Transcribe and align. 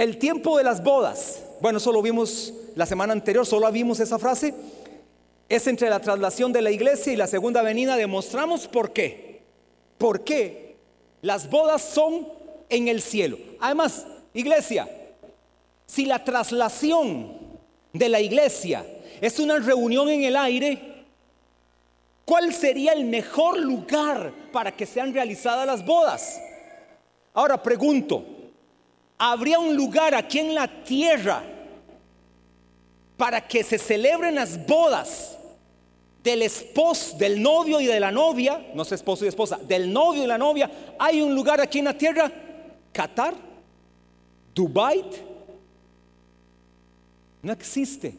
El 0.00 0.16
tiempo 0.16 0.56
de 0.56 0.64
las 0.64 0.82
bodas, 0.82 1.42
bueno, 1.60 1.78
solo 1.78 2.00
vimos 2.00 2.54
la 2.74 2.86
semana 2.86 3.12
anterior, 3.12 3.44
solo 3.44 3.70
vimos 3.70 4.00
esa 4.00 4.18
frase, 4.18 4.54
es 5.46 5.66
entre 5.66 5.90
la 5.90 6.00
traslación 6.00 6.54
de 6.54 6.62
la 6.62 6.70
iglesia 6.70 7.12
y 7.12 7.16
la 7.16 7.26
segunda 7.26 7.60
venida. 7.60 7.96
Demostramos 7.96 8.66
por 8.66 8.94
qué. 8.94 9.42
¿Por 9.98 10.24
qué? 10.24 10.78
Las 11.20 11.50
bodas 11.50 11.82
son 11.82 12.26
en 12.70 12.88
el 12.88 13.02
cielo. 13.02 13.36
Además, 13.60 14.06
iglesia, 14.32 14.88
si 15.84 16.06
la 16.06 16.24
traslación 16.24 17.36
de 17.92 18.08
la 18.08 18.22
iglesia 18.22 18.86
es 19.20 19.38
una 19.38 19.58
reunión 19.58 20.08
en 20.08 20.22
el 20.22 20.36
aire, 20.38 21.04
¿cuál 22.24 22.54
sería 22.54 22.94
el 22.94 23.04
mejor 23.04 23.58
lugar 23.58 24.32
para 24.50 24.74
que 24.74 24.86
sean 24.86 25.12
realizadas 25.12 25.66
las 25.66 25.84
bodas? 25.84 26.40
Ahora 27.34 27.62
pregunto, 27.62 28.39
¿habría 29.20 29.58
un 29.58 29.76
lugar 29.76 30.14
aquí 30.14 30.38
en 30.38 30.54
la 30.54 30.66
tierra 30.66 31.42
para 33.18 33.46
que 33.46 33.62
se 33.62 33.78
celebren 33.78 34.34
las 34.34 34.66
bodas 34.66 35.36
del 36.24 36.40
esposo, 36.40 37.18
del 37.18 37.40
novio 37.42 37.80
y 37.80 37.86
de 37.86 38.00
la 38.00 38.10
novia, 38.10 38.66
no 38.74 38.82
es 38.82 38.92
esposo 38.92 39.26
y 39.26 39.28
esposa, 39.28 39.58
del 39.58 39.92
novio 39.92 40.24
y 40.24 40.26
la 40.26 40.38
novia, 40.38 40.70
hay 40.98 41.20
un 41.20 41.34
lugar 41.34 41.60
aquí 41.60 41.80
en 41.80 41.84
la 41.84 41.98
tierra, 41.98 42.32
Qatar, 42.92 43.34
Dubai, 44.54 45.04
no 47.42 47.52
existe. 47.52 48.14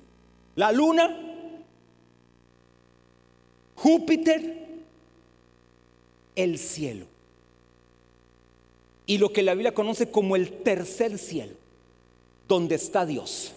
La 0.56 0.72
luna, 0.72 1.18
Júpiter, 3.76 4.68
el 6.36 6.60
cielo. 6.60 7.11
Y 9.12 9.18
lo 9.18 9.34
que 9.34 9.44
la 9.44 9.56
Biblia 9.56 9.74
conoce 9.74 10.10
como 10.10 10.38
el 10.38 10.64
tercer 10.64 11.18
cielo, 11.18 11.52
donde 12.48 12.76
está 12.76 13.06
Dios. 13.06 13.52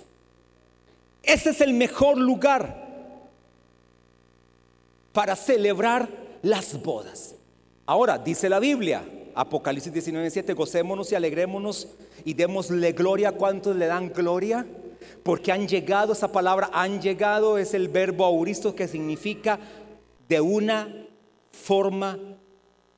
Ese 1.22 1.50
es 1.50 1.60
el 1.60 1.74
mejor 1.74 2.18
lugar 2.18 3.29
para 5.12 5.37
celebrar 5.37 6.09
las 6.42 6.82
bodas. 6.82 7.37
Ahora, 7.87 8.18
dice 8.18 8.48
la 8.48 8.59
Biblia, 8.59 9.04
Apocalipsis 9.37 9.92
19, 9.92 10.29
7, 10.29 10.54
gocémonos 10.54 11.12
y 11.12 11.14
alegrémonos 11.14 11.86
y 12.24 12.34
démosle 12.34 12.90
gloria. 12.90 13.30
¿Cuántos 13.30 13.76
le 13.76 13.86
dan 13.86 14.12
gloria? 14.12 14.66
Porque 15.23 15.52
han 15.52 15.68
llegado, 15.68 16.14
esa 16.14 16.32
palabra 16.32 16.68
han 16.73 17.01
llegado 17.01 17.59
es 17.59 17.74
el 17.74 17.86
verbo 17.86 18.24
auristo 18.24 18.74
que 18.74 18.88
significa 18.88 19.60
de 20.29 20.40
una 20.40 21.07
forma 21.52 22.18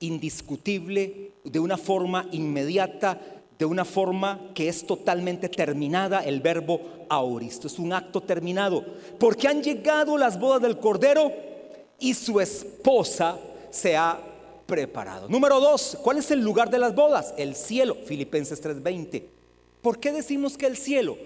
indiscutible, 0.00 1.33
de 1.44 1.61
una 1.61 1.77
forma 1.77 2.27
inmediata, 2.33 3.20
de 3.58 3.64
una 3.64 3.84
forma 3.84 4.50
que 4.55 4.69
es 4.69 4.86
totalmente 4.86 5.48
terminada, 5.48 6.25
el 6.25 6.41
verbo 6.41 6.80
auristo. 7.08 7.66
Es 7.66 7.78
un 7.78 7.92
acto 7.92 8.20
terminado. 8.20 8.84
Porque 9.19 9.48
han 9.48 9.62
llegado 9.62 10.16
las 10.19 10.38
bodas 10.38 10.62
del 10.62 10.78
Cordero 10.78 11.33
y 11.98 12.14
su 12.14 12.41
esposa 12.41 13.38
se 13.70 13.97
ha 13.97 14.20
preparado. 14.66 15.28
Número 15.28 15.61
dos, 15.61 15.98
¿cuál 16.03 16.19
es 16.19 16.31
el 16.31 16.41
lugar 16.41 16.70
de 16.70 16.78
las 16.78 16.94
bodas? 16.94 17.34
El 17.38 17.55
cielo, 17.55 17.97
Filipenses 18.05 18.62
3:20. 18.62 19.25
¿Por 19.81 19.98
qué 19.98 20.12
decimos 20.12 20.58
que 20.58 20.66
el 20.66 20.77
cielo? 20.77 21.16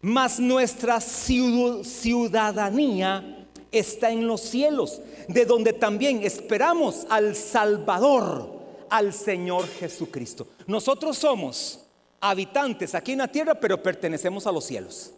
Mas 0.00 0.40
nuestra 0.40 1.00
ciudadanía 1.00 3.43
está 3.78 4.10
en 4.10 4.26
los 4.26 4.40
cielos, 4.40 5.00
de 5.28 5.44
donde 5.44 5.72
también 5.72 6.22
esperamos 6.22 7.06
al 7.10 7.34
Salvador, 7.34 8.50
al 8.90 9.12
Señor 9.12 9.66
Jesucristo. 9.66 10.46
Nosotros 10.66 11.18
somos 11.18 11.80
habitantes 12.20 12.94
aquí 12.94 13.12
en 13.12 13.18
la 13.18 13.28
tierra, 13.28 13.54
pero 13.54 13.82
pertenecemos 13.82 14.46
a 14.46 14.52
los 14.52 14.64
cielos. 14.64 15.12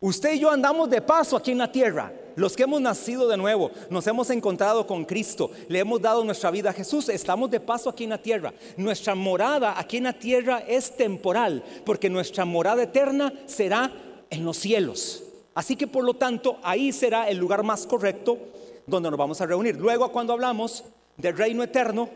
Usted 0.00 0.32
y 0.32 0.38
yo 0.40 0.50
andamos 0.50 0.88
de 0.88 1.02
paso 1.02 1.36
aquí 1.36 1.50
en 1.52 1.58
la 1.58 1.70
tierra. 1.70 2.12
Los 2.36 2.56
que 2.56 2.62
hemos 2.62 2.80
nacido 2.80 3.28
de 3.28 3.36
nuevo, 3.36 3.70
nos 3.90 4.06
hemos 4.06 4.30
encontrado 4.30 4.86
con 4.86 5.04
Cristo, 5.04 5.50
le 5.68 5.80
hemos 5.80 6.00
dado 6.00 6.24
nuestra 6.24 6.50
vida 6.50 6.70
a 6.70 6.72
Jesús, 6.72 7.08
estamos 7.08 7.50
de 7.50 7.60
paso 7.60 7.90
aquí 7.90 8.04
en 8.04 8.10
la 8.10 8.22
tierra. 8.22 8.54
Nuestra 8.76 9.14
morada 9.14 9.78
aquí 9.78 9.98
en 9.98 10.04
la 10.04 10.12
tierra 10.14 10.64
es 10.66 10.96
temporal, 10.96 11.62
porque 11.84 12.08
nuestra 12.08 12.44
morada 12.44 12.82
eterna 12.82 13.32
será 13.46 13.92
en 14.30 14.44
los 14.44 14.56
cielos. 14.56 15.24
Así 15.54 15.76
que 15.76 15.86
por 15.86 16.04
lo 16.04 16.14
tanto, 16.14 16.58
ahí 16.62 16.92
será 16.92 17.28
el 17.28 17.38
lugar 17.38 17.62
más 17.62 17.86
correcto 17.86 18.38
donde 18.86 19.10
nos 19.10 19.18
vamos 19.18 19.40
a 19.40 19.46
reunir. 19.46 19.76
Luego 19.76 20.10
cuando 20.12 20.32
hablamos 20.32 20.84
del 21.16 21.36
reino 21.36 21.62
eterno, 21.62 22.08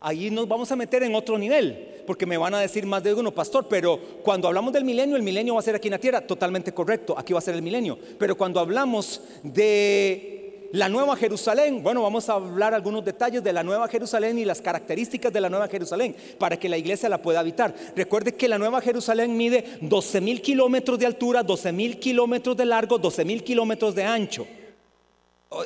ahí 0.00 0.30
nos 0.30 0.48
vamos 0.48 0.70
a 0.72 0.76
meter 0.76 1.02
en 1.02 1.14
otro 1.14 1.38
nivel 1.38 1.98
porque 2.08 2.24
me 2.24 2.38
van 2.38 2.54
a 2.54 2.60
decir 2.60 2.86
más 2.86 3.02
de 3.02 3.12
uno, 3.12 3.32
pastor, 3.32 3.66
pero 3.68 4.00
cuando 4.22 4.48
hablamos 4.48 4.72
del 4.72 4.82
milenio, 4.82 5.14
el 5.14 5.22
milenio 5.22 5.52
va 5.52 5.60
a 5.60 5.62
ser 5.62 5.74
aquí 5.74 5.88
en 5.88 5.92
la 5.92 5.98
tierra, 5.98 6.22
totalmente 6.22 6.72
correcto, 6.72 7.14
aquí 7.18 7.34
va 7.34 7.38
a 7.38 7.42
ser 7.42 7.54
el 7.54 7.60
milenio. 7.60 7.98
Pero 8.18 8.34
cuando 8.34 8.60
hablamos 8.60 9.20
de 9.42 10.47
la 10.72 10.88
nueva 10.88 11.16
Jerusalén, 11.16 11.82
bueno, 11.82 12.02
vamos 12.02 12.28
a 12.28 12.34
hablar 12.34 12.74
algunos 12.74 13.04
detalles 13.04 13.42
de 13.42 13.52
la 13.52 13.62
nueva 13.62 13.88
Jerusalén 13.88 14.38
y 14.38 14.44
las 14.44 14.60
características 14.60 15.32
de 15.32 15.40
la 15.40 15.48
nueva 15.48 15.68
Jerusalén 15.68 16.14
para 16.38 16.58
que 16.58 16.68
la 16.68 16.76
iglesia 16.76 17.08
la 17.08 17.22
pueda 17.22 17.40
habitar. 17.40 17.74
Recuerde 17.96 18.34
que 18.34 18.48
la 18.48 18.58
nueva 18.58 18.80
Jerusalén 18.80 19.36
mide 19.36 19.78
12 19.80 20.20
mil 20.20 20.42
kilómetros 20.42 20.98
de 20.98 21.06
altura, 21.06 21.42
12 21.42 21.72
mil 21.72 21.98
kilómetros 21.98 22.56
de 22.56 22.66
largo, 22.66 22.98
12 22.98 23.24
mil 23.24 23.42
kilómetros 23.42 23.94
de 23.94 24.04
ancho. 24.04 24.46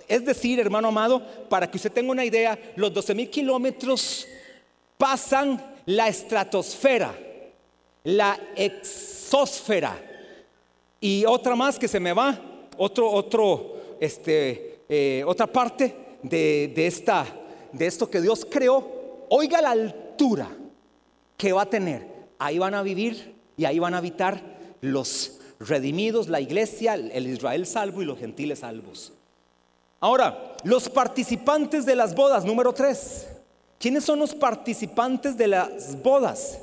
Es 0.06 0.24
decir, 0.24 0.60
hermano 0.60 0.88
amado, 0.88 1.20
para 1.48 1.69
que 1.69 1.76
usted 1.76 1.90
tenga 1.90 2.12
una 2.12 2.24
idea, 2.24 2.56
los 2.76 2.94
12 2.94 3.14
mil 3.14 3.28
kilómetros 3.28 4.26
pasan 4.96 5.60
la 5.84 6.06
estratosfera, 6.06 7.12
la 8.04 8.38
exósfera 8.54 10.00
y 11.00 11.24
otra 11.24 11.56
más 11.56 11.76
que 11.80 11.88
se 11.88 11.98
me 11.98 12.12
va, 12.12 12.40
otro, 12.76 13.10
otro, 13.10 13.96
este, 14.00 14.72
eh, 14.94 15.25
otra 15.25 15.47
parte 15.47 15.97
de, 16.22 16.70
de, 16.76 16.86
esta, 16.86 17.25
de 17.72 17.86
esto 17.86 18.10
que 18.10 18.20
Dios 18.20 18.44
creó. 18.44 19.25
Oiga 19.30 19.62
la 19.62 19.70
altura 19.70 20.50
que 21.34 21.50
va 21.50 21.62
a 21.62 21.70
tener. 21.70 22.06
Ahí 22.38 22.58
van 22.58 22.75
a 22.75 22.82
vivir 22.82 23.34
y 23.56 23.64
ahí 23.64 23.78
van 23.78 23.94
a 23.94 23.98
habitar 23.98 24.42
los 24.82 25.41
redimidos, 25.58 26.28
la 26.28 26.42
iglesia, 26.42 26.92
el 26.97 27.26
Israel 27.26 27.64
salvo 27.64 28.02
y 28.02 28.04
los 28.04 28.19
gentiles 28.19 28.58
salvos. 28.58 29.14
Ahora, 29.98 30.56
los 30.62 30.91
participantes 30.91 31.86
de 31.86 31.97
las 31.97 32.14
bodas, 32.14 32.44
número 32.44 32.75
tres. 32.75 33.28
¿Quiénes 33.78 34.04
son 34.04 34.19
los 34.19 34.34
participantes 34.34 35.38
de 35.38 35.47
las 35.47 36.02
bodas? 36.02 36.58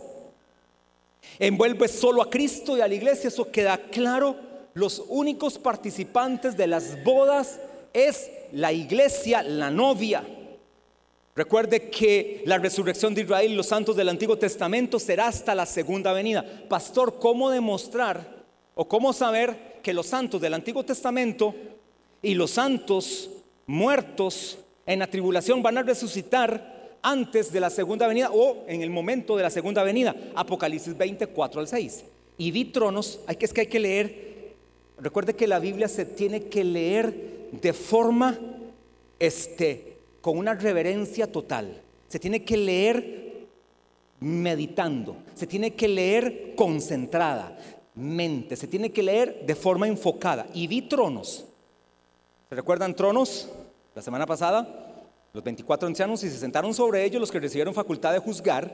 Envuelve 1.40 1.88
solo 1.88 2.22
a 2.22 2.30
Cristo 2.30 2.78
y 2.78 2.82
a 2.82 2.88
la 2.88 2.94
iglesia, 2.94 3.30
eso 3.30 3.50
queda 3.50 3.76
claro. 3.90 4.36
Los 4.76 5.04
únicos 5.08 5.58
participantes 5.58 6.56
de 6.56 6.68
las 6.68 7.04
bodas 7.04 7.60
es 7.94 8.30
la 8.52 8.72
iglesia, 8.72 9.44
la 9.44 9.70
novia. 9.70 10.24
Recuerde 11.36 11.90
que 11.90 12.44
la 12.46 12.58
resurrección 12.58 13.16
de 13.16 13.22
Israel 13.22 13.56
los 13.56 13.68
santos 13.68 13.96
del 13.96 14.10
Antiguo 14.10 14.38
Testamento 14.38 15.00
será 15.00 15.28
hasta 15.28 15.56
la 15.56 15.66
segunda 15.66 16.12
venida. 16.12 16.46
Pastor, 16.68 17.18
¿cómo 17.20 17.50
demostrar 17.50 18.44
o 18.76 18.88
cómo 18.88 19.14
saber 19.14 19.80
que 19.82 19.94
los 19.94 20.08
santos 20.08 20.42
del 20.42 20.54
Antiguo 20.54 20.84
Testamento 20.84 21.56
y 22.22 22.34
los 22.34 22.52
santos 22.52 23.30
muertos 23.66 24.58
en 24.86 25.00
la 25.00 25.08
tribulación 25.08 25.62
van 25.64 25.78
a 25.78 25.84
resucitar 25.84 26.98
antes 27.02 27.52
de 27.52 27.60
la 27.60 27.70
segunda 27.70 28.08
venida 28.08 28.32
o 28.34 28.66
en 28.68 28.82
el 28.82 28.90
momento 28.90 29.38
de 29.38 29.44
la 29.44 29.50
segunda 29.50 29.84
venida. 29.84 30.16
Apocalipsis 30.36 30.98
24 30.98 31.62
al 31.62 31.68
6. 31.68 32.04
Y 32.38 32.52
vi 32.52 32.66
tronos, 32.66 33.20
hay 33.28 33.36
que, 33.36 33.46
es 33.46 33.54
que 33.54 33.62
hay 33.62 33.68
que 33.68 33.80
leer, 33.80 34.56
recuerde 34.98 35.36
que 35.36 35.48
la 35.48 35.60
Biblia 35.60 35.88
se 35.88 36.06
tiene 36.06 36.44
que 36.44 36.64
leer 36.64 37.39
de 37.52 37.74
forma, 37.74 38.38
este, 39.18 39.98
con 40.22 40.38
una 40.38 40.54
reverencia 40.54 41.32
total. 41.32 41.82
Se 42.08 42.20
tiene 42.20 42.44
que 42.44 42.58
leer 42.58 43.48
meditando, 44.20 45.18
se 45.34 45.48
tiene 45.48 45.76
que 45.76 45.88
leer 45.88 46.56
concentrada, 46.56 47.58
mente, 47.96 48.56
se 48.56 48.68
tiene 48.68 48.92
que 48.92 49.04
leer 49.04 49.46
de 49.46 49.56
forma 49.56 49.88
enfocada. 49.88 50.48
Y 50.54 50.68
vi 50.68 50.84
tronos. 50.84 51.46
¿Se 52.50 52.56
recuerdan 52.56 52.96
tronos? 52.96 53.50
La 53.96 54.02
semana 54.02 54.26
pasada 54.26 54.90
los 55.34 55.44
24 55.44 55.88
ancianos 55.88 56.24
y 56.24 56.30
se 56.30 56.38
sentaron 56.38 56.74
sobre 56.74 57.04
ellos 57.04 57.22
los 57.22 57.32
que 57.32 57.40
recibieron 57.40 57.74
facultad 57.74 58.14
de 58.14 58.20
juzgar, 58.20 58.74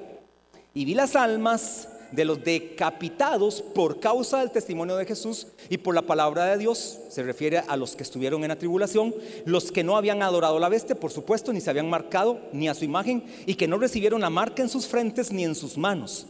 y 0.73 0.85
vi 0.85 0.93
las 0.93 1.15
almas 1.15 1.89
de 2.11 2.25
los 2.25 2.43
decapitados 2.43 3.61
por 3.61 3.99
causa 3.99 4.39
del 4.39 4.51
testimonio 4.51 4.95
de 4.95 5.05
Jesús 5.05 5.47
y 5.69 5.77
por 5.77 5.95
la 5.95 6.01
palabra 6.03 6.45
de 6.45 6.57
Dios, 6.57 6.99
se 7.09 7.23
refiere 7.23 7.59
a 7.59 7.77
los 7.77 7.95
que 7.95 8.03
estuvieron 8.03 8.43
en 8.43 8.49
la 8.49 8.57
tribulación, 8.57 9.13
los 9.45 9.71
que 9.71 9.83
no 9.83 9.97
habían 9.97 10.21
adorado 10.21 10.59
la 10.59 10.69
bestia, 10.69 10.95
por 10.95 11.11
supuesto, 11.11 11.51
ni 11.51 11.61
se 11.61 11.69
habían 11.69 11.89
marcado 11.89 12.39
ni 12.51 12.67
a 12.67 12.73
su 12.73 12.85
imagen, 12.85 13.23
y 13.45 13.55
que 13.55 13.67
no 13.67 13.77
recibieron 13.77 14.21
la 14.21 14.29
marca 14.29 14.61
en 14.61 14.69
sus 14.69 14.87
frentes 14.87 15.31
ni 15.31 15.43
en 15.43 15.55
sus 15.55 15.77
manos. 15.77 16.27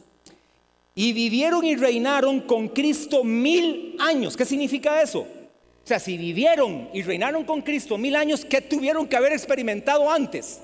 Y 0.96 1.12
vivieron 1.12 1.66
y 1.66 1.76
reinaron 1.76 2.42
con 2.42 2.70
Cristo 2.70 3.24
mil 3.24 3.98
años. 4.00 4.38
¿Qué 4.38 4.46
significa 4.46 5.02
eso? 5.02 5.20
O 5.20 5.88
sea, 5.88 6.00
si 6.00 6.18
vivieron 6.18 6.90
y 6.94 7.04
reinaron 7.04 7.44
con 7.44 7.62
Cristo 7.62 7.98
mil 7.98 8.16
años, 8.16 8.44
¿qué 8.46 8.62
tuvieron 8.62 9.08
que 9.08 9.16
haber 9.18 9.34
experimentado 9.34 10.10
antes? 10.10 10.62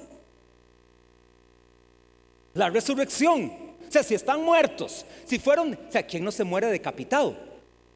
La 2.53 2.69
resurrección. 2.69 3.70
O 3.91 3.93
sea, 3.93 4.03
si 4.03 4.15
están 4.15 4.41
muertos, 4.41 5.05
si 5.25 5.37
fueron, 5.37 5.73
o 5.73 5.91
sea, 5.91 6.01
¿quién 6.01 6.23
no 6.23 6.31
se 6.31 6.45
muere 6.45 6.67
decapitado? 6.67 7.35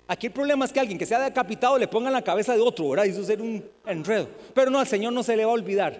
Aquí 0.10 0.28
el 0.28 0.34
problema 0.34 0.66
es 0.66 0.74
que 0.74 0.82
alguien 0.82 1.00
que 1.00 1.06
sea 1.06 1.22
decapitado 1.22 1.78
le 1.78 1.88
ponga 1.88 2.12
la 2.12 2.22
cabeza 2.22 2.54
de 2.54 2.60
otro, 2.60 2.90
¿verdad? 2.90 3.06
Y 3.06 3.12
eso 3.12 3.24
ser 3.24 3.42
un 3.42 3.64
enredo. 3.86 4.28
Pero 4.54 4.70
no, 4.70 4.82
al 4.82 4.88
Señor 4.88 5.14
no 5.14 5.24
se 5.24 5.38
le 5.38 5.46
va 5.46 5.52
a 5.52 5.54
olvidar. 5.54 5.98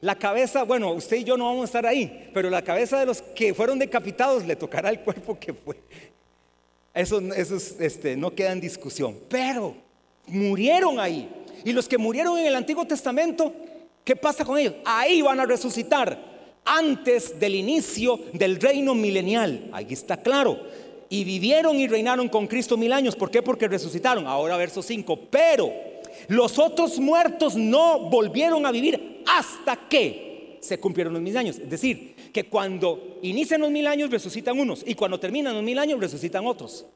La 0.00 0.14
cabeza, 0.14 0.62
bueno, 0.62 0.92
usted 0.92 1.18
y 1.18 1.24
yo 1.24 1.36
no 1.36 1.44
vamos 1.44 1.60
a 1.60 1.64
estar 1.66 1.84
ahí, 1.84 2.30
pero 2.32 2.48
la 2.48 2.62
cabeza 2.62 2.98
de 2.98 3.04
los 3.04 3.20
que 3.20 3.52
fueron 3.52 3.78
decapitados 3.78 4.46
le 4.46 4.56
tocará 4.56 4.88
el 4.88 5.00
cuerpo 5.00 5.38
que 5.38 5.52
fue. 5.52 5.76
Eso, 6.94 7.20
eso 7.34 7.58
este, 7.80 8.16
no 8.16 8.34
queda 8.34 8.52
en 8.52 8.62
discusión. 8.62 9.18
Pero 9.28 9.74
murieron 10.26 10.98
ahí. 10.98 11.30
Y 11.66 11.74
los 11.74 11.86
que 11.86 11.98
murieron 11.98 12.38
en 12.38 12.46
el 12.46 12.56
Antiguo 12.56 12.86
Testamento, 12.86 13.52
¿qué 14.04 14.16
pasa 14.16 14.42
con 14.42 14.56
ellos? 14.56 14.76
Ahí 14.86 15.20
van 15.20 15.38
a 15.38 15.44
resucitar 15.44 16.32
antes 16.64 17.38
del 17.38 17.54
inicio 17.54 18.18
del 18.32 18.60
reino 18.60 18.94
milenial. 18.94 19.68
Ahí 19.72 19.86
está 19.90 20.16
claro. 20.16 20.58
Y 21.08 21.24
vivieron 21.24 21.78
y 21.78 21.86
reinaron 21.86 22.28
con 22.28 22.46
Cristo 22.46 22.76
mil 22.76 22.92
años. 22.92 23.14
¿Por 23.16 23.30
qué? 23.30 23.42
Porque 23.42 23.68
resucitaron. 23.68 24.26
Ahora 24.26 24.56
verso 24.56 24.82
5. 24.82 25.18
Pero 25.30 25.72
los 26.28 26.58
otros 26.58 26.98
muertos 26.98 27.56
no 27.56 28.00
volvieron 28.10 28.64
a 28.66 28.72
vivir 28.72 29.22
hasta 29.26 29.76
que 29.88 30.58
se 30.60 30.78
cumplieron 30.80 31.12
los 31.12 31.22
mil 31.22 31.36
años. 31.36 31.58
Es 31.58 31.68
decir, 31.68 32.14
que 32.32 32.44
cuando 32.44 33.18
inician 33.22 33.60
los 33.60 33.70
mil 33.70 33.86
años 33.86 34.10
resucitan 34.10 34.58
unos 34.58 34.82
y 34.86 34.94
cuando 34.94 35.20
terminan 35.20 35.54
los 35.54 35.62
mil 35.62 35.78
años 35.78 36.00
resucitan 36.00 36.46
otros. 36.46 36.86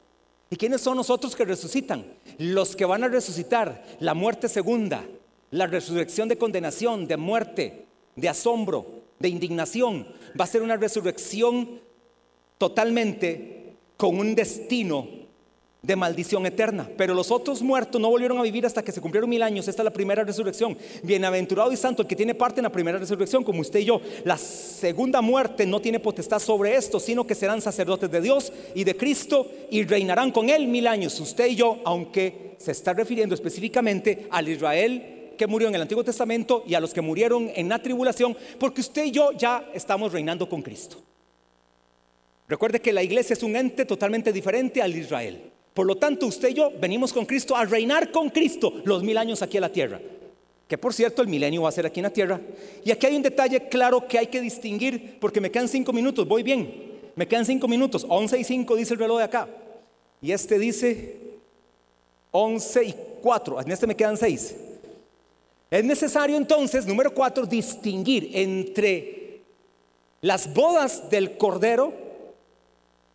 ¿Y 0.49 0.55
quiénes 0.55 0.81
son 0.81 0.97
los 0.97 1.09
otros 1.09 1.35
que 1.35 1.45
resucitan? 1.45 2.03
Los 2.39 2.75
que 2.75 2.85
van 2.85 3.03
a 3.03 3.07
resucitar 3.07 3.85
la 3.99 4.15
muerte 4.15 4.49
segunda, 4.49 5.05
la 5.51 5.67
resurrección 5.67 6.27
de 6.27 6.37
condenación, 6.37 7.07
de 7.07 7.17
muerte, 7.17 7.85
de 8.15 8.29
asombro, 8.29 8.98
de 9.19 9.29
indignación. 9.29 10.07
Va 10.39 10.45
a 10.45 10.47
ser 10.47 10.61
una 10.61 10.77
resurrección 10.77 11.81
totalmente 12.57 13.75
con 13.97 14.17
un 14.17 14.35
destino 14.35 15.19
de 15.81 15.95
maldición 15.95 16.45
eterna. 16.45 16.89
Pero 16.97 17.13
los 17.13 17.31
otros 17.31 17.61
muertos 17.61 18.01
no 18.01 18.09
volvieron 18.09 18.37
a 18.37 18.43
vivir 18.43 18.65
hasta 18.65 18.83
que 18.83 18.91
se 18.91 18.99
cumplieron 19.01 19.29
mil 19.29 19.41
años. 19.41 19.67
Esta 19.67 19.81
es 19.81 19.85
la 19.85 19.93
primera 19.93 20.23
resurrección. 20.23 20.77
Bienaventurado 21.03 21.71
y 21.71 21.77
santo 21.77 22.01
el 22.01 22.07
que 22.07 22.15
tiene 22.15 22.35
parte 22.35 22.59
en 22.59 22.63
la 22.63 22.71
primera 22.71 22.97
resurrección, 22.97 23.43
como 23.43 23.61
usted 23.61 23.79
y 23.79 23.85
yo. 23.85 24.01
La 24.25 24.37
segunda 24.37 25.21
muerte 25.21 25.65
no 25.65 25.79
tiene 25.79 25.99
potestad 25.99 26.39
sobre 26.39 26.75
esto, 26.75 26.99
sino 26.99 27.25
que 27.25 27.35
serán 27.35 27.61
sacerdotes 27.61 28.11
de 28.11 28.21
Dios 28.21 28.51
y 28.75 28.83
de 28.83 28.97
Cristo 28.97 29.49
y 29.69 29.83
reinarán 29.83 30.31
con 30.31 30.49
él 30.49 30.67
mil 30.67 30.87
años. 30.87 31.19
Usted 31.19 31.47
y 31.47 31.55
yo, 31.55 31.79
aunque 31.85 32.55
se 32.57 32.71
está 32.71 32.93
refiriendo 32.93 33.33
específicamente 33.33 34.27
al 34.31 34.49
Israel 34.49 35.18
que 35.39 35.47
murió 35.47 35.69
en 35.69 35.75
el 35.75 35.81
Antiguo 35.81 36.03
Testamento 36.03 36.65
y 36.67 36.73
a 36.73 36.81
los 36.81 36.93
que 36.93 36.99
murieron 36.99 37.49
en 37.55 37.69
la 37.69 37.81
tribulación, 37.81 38.35
porque 38.59 38.81
usted 38.81 39.05
y 39.05 39.11
yo 39.11 39.31
ya 39.31 39.69
estamos 39.73 40.11
reinando 40.11 40.49
con 40.49 40.61
Cristo. 40.61 41.01
Recuerde 42.49 42.81
que 42.81 42.91
la 42.91 43.01
iglesia 43.01 43.35
es 43.35 43.41
un 43.41 43.55
ente 43.55 43.85
totalmente 43.85 44.33
diferente 44.33 44.81
al 44.81 44.93
Israel. 44.93 45.49
Por 45.73 45.85
lo 45.85 45.95
tanto, 45.95 46.27
usted 46.27 46.49
y 46.49 46.55
yo 46.55 46.73
venimos 46.77 47.13
con 47.13 47.25
Cristo 47.25 47.55
a 47.55 47.63
reinar 47.63 48.11
con 48.11 48.29
Cristo 48.29 48.81
los 48.83 49.01
mil 49.01 49.17
años 49.17 49.41
aquí 49.41 49.55
en 49.55 49.61
la 49.61 49.71
tierra. 49.71 50.01
Que 50.67 50.77
por 50.77 50.93
cierto, 50.93 51.21
el 51.21 51.29
milenio 51.29 51.61
va 51.61 51.69
a 51.69 51.71
ser 51.71 51.85
aquí 51.85 52.01
en 52.01 52.03
la 52.03 52.09
tierra. 52.09 52.41
Y 52.83 52.91
aquí 52.91 53.05
hay 53.05 53.15
un 53.15 53.21
detalle 53.21 53.69
claro 53.69 54.05
que 54.09 54.19
hay 54.19 54.27
que 54.27 54.41
distinguir, 54.41 55.19
porque 55.21 55.39
me 55.39 55.49
quedan 55.49 55.69
cinco 55.69 55.93
minutos, 55.93 56.27
voy 56.27 56.43
bien. 56.43 56.99
Me 57.15 57.29
quedan 57.29 57.45
cinco 57.45 57.65
minutos, 57.69 58.05
once 58.09 58.37
y 58.37 58.43
cinco 58.43 58.75
dice 58.75 58.93
el 58.93 58.99
reloj 58.99 59.19
de 59.19 59.23
acá. 59.23 59.47
Y 60.21 60.33
este 60.33 60.59
dice 60.59 61.17
once 62.29 62.83
y 62.83 62.93
cuatro, 63.21 63.61
en 63.61 63.71
este 63.71 63.87
me 63.87 63.95
quedan 63.95 64.17
seis. 64.17 64.53
Es 65.71 65.83
necesario 65.83 66.35
entonces, 66.35 66.85
número 66.85 67.13
cuatro, 67.13 67.45
distinguir 67.45 68.31
entre 68.33 69.41
las 70.21 70.51
bodas 70.53 71.09
del 71.09 71.37
Cordero 71.37 71.93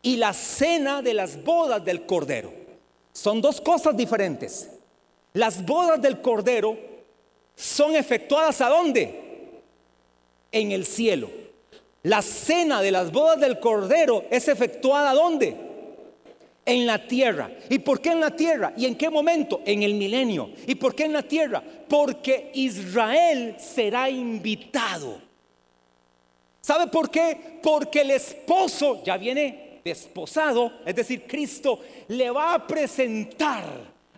y 0.03 0.17
la 0.17 0.33
cena 0.33 1.03
de 1.03 1.15
las 1.15 1.43
bodas 1.43 1.85
del 1.85 2.06
Cordero. 2.06 2.53
Son 3.12 3.41
dos 3.41 3.61
cosas 3.61 3.97
diferentes. 3.97 4.71
Las 5.33 5.65
bodas 5.65 6.01
del 6.01 6.21
Cordero 6.21 6.77
son 7.56 7.97
efectuadas 7.97 8.61
a 8.61 8.69
dónde? 8.69 9.62
En 10.53 10.71
el 10.71 10.87
cielo. 10.87 11.29
La 12.05 12.23
cena 12.23 12.83
de 12.83 12.93
las 12.93 13.11
bodas 13.11 13.41
del 13.41 13.59
Cordero 13.59 14.25
es 14.31 14.47
efectuada 14.47 15.11
a 15.11 15.15
dónde? 15.15 15.56
En 16.64 16.87
la 16.87 17.06
tierra. 17.06 17.50
¿Y 17.69 17.78
por 17.78 18.00
qué 18.00 18.11
en 18.11 18.20
la 18.20 18.31
tierra? 18.31 18.72
¿Y 18.76 18.87
en 18.87 18.96
qué 18.96 19.11
momento? 19.11 19.61
En 19.64 19.82
el 19.82 19.94
milenio. 19.94 20.50
¿Y 20.66 20.75
por 20.75 20.94
qué 20.94 21.05
en 21.05 21.12
la 21.12 21.22
tierra? 21.22 21.62
Porque 21.88 22.50
Israel 22.55 23.56
será 23.58 24.08
invitado. 24.08 25.20
¿Sabe 26.61 26.87
por 26.87 27.11
qué? 27.11 27.58
Porque 27.62 28.00
el 28.00 28.12
esposo 28.12 29.02
ya 29.05 29.16
viene 29.16 29.81
desposado, 29.84 30.72
es 30.87 30.96
decir, 30.96 31.26
Cristo 31.26 31.81
le 32.08 32.31
va 32.31 32.55
a 32.55 32.67
presentar 32.67 33.64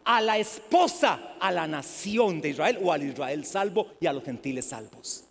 a 0.05 0.21
la 0.21 0.39
esposa 0.39 1.35
a 1.41 1.51
la 1.51 1.67
nación 1.67 2.41
de 2.41 2.51
Israel 2.51 2.79
o 2.81 2.93
al 2.93 3.03
Israel 3.03 3.45
salvo 3.45 3.89
y 3.99 4.07
a 4.07 4.13
los 4.13 4.23
gentiles 4.23 4.67
salvos. 4.67 5.25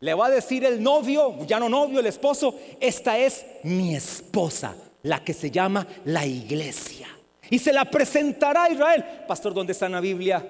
Le 0.00 0.12
va 0.12 0.26
a 0.26 0.30
decir 0.30 0.62
el 0.66 0.82
novio, 0.82 1.38
ya 1.46 1.58
no 1.58 1.70
novio, 1.70 2.00
el 2.00 2.06
esposo, 2.06 2.54
esta 2.78 3.18
es 3.18 3.46
mi 3.62 3.94
esposa 3.94 4.76
la 5.02 5.22
que 5.24 5.32
se 5.32 5.50
llama 5.50 5.86
la 6.04 6.26
iglesia. 6.26 7.08
Y 7.50 7.58
se 7.58 7.72
la 7.72 7.84
presentará 7.84 8.64
a 8.64 8.70
Israel. 8.70 9.04
Pastor, 9.26 9.52
¿dónde 9.52 9.72
está 9.72 9.88
la 9.88 10.00
Biblia? 10.00 10.46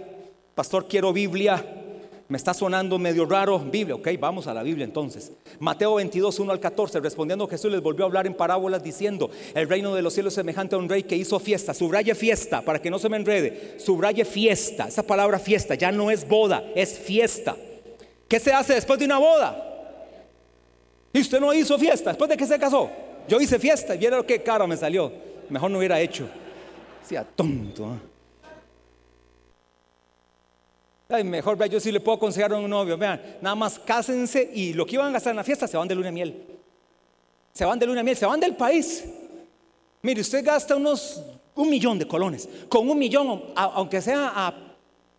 Pastor, 0.54 0.86
quiero 0.86 1.12
Biblia. 1.12 1.64
Me 2.28 2.36
está 2.36 2.54
sonando 2.54 2.98
medio 2.98 3.24
raro. 3.26 3.58
Biblia, 3.58 3.96
ok, 3.96 4.08
vamos 4.20 4.46
a 4.46 4.54
la 4.54 4.62
Biblia 4.62 4.84
entonces. 4.84 5.32
Mateo 5.58 5.94
22, 5.96 6.38
1 6.38 6.52
al 6.52 6.60
14. 6.60 7.00
Respondiendo 7.00 7.48
Jesús 7.48 7.72
les 7.72 7.82
volvió 7.82 8.04
a 8.04 8.08
hablar 8.08 8.26
en 8.26 8.34
parábolas 8.34 8.84
diciendo: 8.84 9.30
El 9.54 9.68
reino 9.68 9.94
de 9.94 10.02
los 10.02 10.12
cielos 10.12 10.34
es 10.34 10.36
semejante 10.36 10.76
a 10.76 10.78
un 10.78 10.88
rey 10.88 11.02
que 11.02 11.16
hizo 11.16 11.40
fiesta. 11.40 11.74
Subraye 11.74 12.14
fiesta 12.14 12.60
para 12.60 12.80
que 12.80 12.90
no 12.90 13.00
se 13.00 13.08
me 13.08 13.16
enrede. 13.16 13.80
Subraye 13.80 14.24
fiesta. 14.24 14.86
Esa 14.86 15.02
palabra 15.02 15.40
fiesta 15.40 15.74
ya 15.74 15.90
no 15.90 16.10
es 16.10 16.28
boda, 16.28 16.62
es 16.76 16.98
fiesta. 16.98 17.56
¿Qué 18.28 18.38
se 18.38 18.52
hace 18.52 18.74
después 18.74 18.98
de 19.00 19.06
una 19.06 19.18
boda? 19.18 19.66
Y 21.12 21.20
usted 21.20 21.40
no 21.40 21.52
hizo 21.52 21.76
fiesta 21.78 22.10
después 22.10 22.30
de 22.30 22.36
que 22.36 22.46
se 22.46 22.58
casó. 22.60 22.90
Yo 23.28 23.40
hice 23.40 23.58
fiesta 23.58 23.94
y 23.94 23.98
vieron 23.98 24.24
qué 24.24 24.42
cara 24.42 24.66
me 24.66 24.76
salió. 24.76 25.12
Mejor 25.48 25.70
no 25.70 25.78
hubiera 25.78 26.00
hecho. 26.00 26.28
Sea 27.02 27.24
tonto. 27.24 27.98
Ay, 31.08 31.24
mejor, 31.24 31.56
vea, 31.56 31.66
yo 31.66 31.80
sí 31.80 31.90
le 31.90 31.98
puedo 31.98 32.16
aconsejar 32.16 32.52
a 32.52 32.56
un 32.56 32.70
novio. 32.70 32.96
Vean, 32.96 33.20
nada 33.40 33.56
más 33.56 33.78
cásense 33.78 34.48
y 34.54 34.72
lo 34.72 34.86
que 34.86 34.94
iban 34.94 35.08
a 35.08 35.12
gastar 35.12 35.32
en 35.32 35.38
la 35.38 35.44
fiesta 35.44 35.66
se 35.66 35.76
van 35.76 35.88
de 35.88 35.94
luna 35.94 36.06
de 36.06 36.12
miel. 36.12 36.46
Se 37.52 37.64
van 37.64 37.78
de 37.78 37.86
luna 37.86 37.98
de 37.98 38.04
miel, 38.04 38.16
se 38.16 38.26
van 38.26 38.38
del 38.38 38.54
país. 38.54 39.04
Mire, 40.02 40.20
usted 40.20 40.44
gasta 40.44 40.76
unos 40.76 41.20
un 41.56 41.68
millón 41.68 41.98
de 41.98 42.06
colones. 42.06 42.48
Con 42.68 42.88
un 42.88 42.98
millón, 42.98 43.42
aunque 43.54 44.00
sea 44.00 44.32
a. 44.34 44.54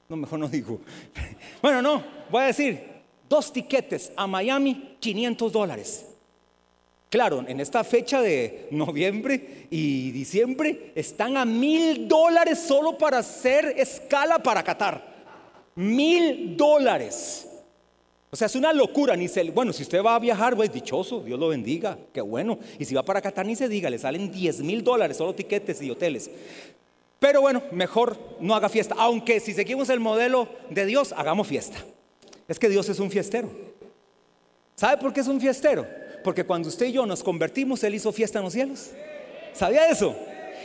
No, 0.08 0.16
mejor 0.16 0.40
no 0.40 0.48
digo. 0.48 0.80
Bueno, 1.62 1.82
no, 1.82 2.04
voy 2.32 2.42
a 2.42 2.48
decir, 2.48 2.82
dos 3.30 3.54
tiquetes 3.54 4.12
a 4.16 4.26
Miami, 4.26 4.96
500 5.00 5.52
dólares. 5.52 6.11
Claro, 7.12 7.44
en 7.46 7.60
esta 7.60 7.84
fecha 7.84 8.22
de 8.22 8.70
noviembre 8.72 9.68
y 9.70 10.12
diciembre 10.12 10.94
están 10.96 11.36
a 11.36 11.44
mil 11.44 12.08
dólares 12.08 12.58
solo 12.60 12.98
para 12.98 13.18
hacer 13.18 13.74
escala 13.78 14.42
para 14.42 14.64
Qatar. 14.64 15.26
Mil 15.76 16.56
dólares. 16.56 17.50
O 18.30 18.36
sea, 18.38 18.46
es 18.46 18.56
una 18.56 18.72
locura. 18.72 19.18
Ni 19.18 19.28
bueno, 19.54 19.74
si 19.74 19.84
usted 19.84 20.02
va 20.02 20.16
a 20.16 20.20
viajar, 20.20 20.56
pues 20.56 20.72
dichoso, 20.72 21.20
Dios 21.20 21.38
lo 21.38 21.50
bendiga, 21.50 22.00
qué 22.14 22.22
bueno. 22.22 22.58
Y 22.80 22.86
si 22.86 22.96
va 22.96 23.04
para 23.04 23.22
Qatar, 23.22 23.46
ni 23.46 23.58
se 23.58 23.68
diga, 23.68 23.90
le 23.90 24.00
salen 24.00 24.32
10 24.32 24.62
mil 24.62 24.82
dólares 24.82 25.18
solo 25.18 25.36
tiquetes 25.36 25.82
y 25.82 25.92
hoteles. 25.92 26.32
Pero 27.20 27.42
bueno, 27.42 27.62
mejor 27.74 28.18
no 28.40 28.56
haga 28.56 28.70
fiesta. 28.70 28.96
Aunque 28.98 29.42
si 29.42 29.54
seguimos 29.54 29.90
el 29.90 30.00
modelo 30.00 30.48
de 30.70 30.86
Dios, 30.86 31.14
hagamos 31.18 31.46
fiesta. 31.46 31.78
Es 32.48 32.58
que 32.58 32.70
Dios 32.70 32.88
es 32.88 33.02
un 33.02 33.12
fiestero. 33.12 33.52
¿Sabe 34.78 34.96
por 34.96 35.12
qué 35.12 35.20
es 35.20 35.28
un 35.28 35.42
fiestero? 35.42 36.00
Porque 36.24 36.44
cuando 36.44 36.70
usted 36.70 36.88
y 36.88 36.92
yo 36.94 37.06
nos 37.06 37.24
convertimos, 37.24 37.84
Él 37.84 37.96
hizo 37.96 38.12
fiesta 38.12 38.40
en 38.40 38.46
los 38.46 38.54
cielos. 38.54 38.90
¿Sabía 39.54 39.90
eso? 39.90 40.16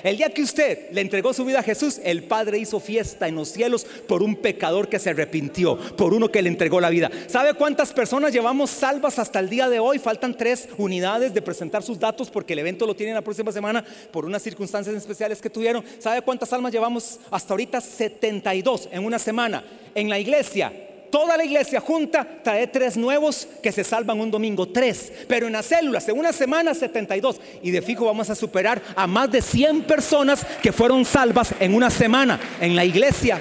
El 0.02 0.18
día 0.18 0.30
que 0.30 0.42
usted 0.42 0.90
le 0.92 1.00
entregó 1.00 1.32
su 1.32 1.44
vida 1.44 1.60
a 1.60 1.62
Jesús, 1.62 2.00
el 2.04 2.24
Padre 2.24 2.58
hizo 2.58 2.80
fiesta 2.80 3.28
en 3.28 3.34
los 3.34 3.48
cielos 3.48 3.86
por 4.06 4.22
un 4.22 4.36
pecador 4.36 4.88
que 4.88 4.98
se 4.98 5.10
arrepintió, 5.10 5.76
por 5.96 6.14
uno 6.14 6.30
que 6.30 6.42
le 6.42 6.48
entregó 6.48 6.80
la 6.80 6.90
vida. 6.90 7.10
¿Sabe 7.26 7.54
cuántas 7.54 7.92
personas 7.92 8.32
llevamos 8.32 8.70
salvas 8.70 9.18
hasta 9.18 9.38
el 9.38 9.48
día 9.48 9.68
de 9.68 9.78
hoy? 9.78 9.98
Faltan 9.98 10.36
tres 10.36 10.68
unidades 10.76 11.32
de 11.34 11.42
presentar 11.42 11.82
sus 11.82 11.98
datos 11.98 12.30
porque 12.30 12.52
el 12.52 12.60
evento 12.60 12.86
lo 12.86 12.94
tienen 12.94 13.14
la 13.14 13.22
próxima 13.22 13.52
semana 13.52 13.84
por 14.12 14.24
unas 14.26 14.42
circunstancias 14.42 14.94
especiales 14.94 15.40
que 15.40 15.50
tuvieron. 15.50 15.84
¿Sabe 15.98 16.22
cuántas 16.22 16.52
almas 16.52 16.72
llevamos 16.72 17.18
hasta 17.30 17.54
ahorita? 17.54 17.80
72 17.80 18.88
en 18.92 19.04
una 19.04 19.18
semana. 19.18 19.64
En 19.94 20.08
la 20.08 20.18
iglesia, 20.18 20.72
toda 21.16 21.38
la 21.38 21.46
iglesia 21.46 21.80
junta 21.80 22.28
trae 22.42 22.66
tres 22.66 22.94
nuevos 22.94 23.48
que 23.62 23.72
se 23.72 23.82
salvan 23.82 24.20
un 24.20 24.30
domingo, 24.30 24.68
tres. 24.68 25.10
Pero 25.26 25.46
en 25.46 25.54
las 25.54 25.64
células, 25.64 26.06
en 26.10 26.18
una 26.18 26.30
semana, 26.30 26.74
72. 26.74 27.40
Y 27.62 27.70
de 27.70 27.80
fijo 27.80 28.04
vamos 28.04 28.28
a 28.28 28.34
superar 28.34 28.82
a 28.94 29.06
más 29.06 29.32
de 29.32 29.40
100 29.40 29.84
personas 29.84 30.44
que 30.62 30.72
fueron 30.72 31.06
salvas 31.06 31.54
en 31.58 31.72
una 31.72 31.88
semana 31.88 32.38
en 32.60 32.76
la 32.76 32.84
iglesia. 32.84 33.40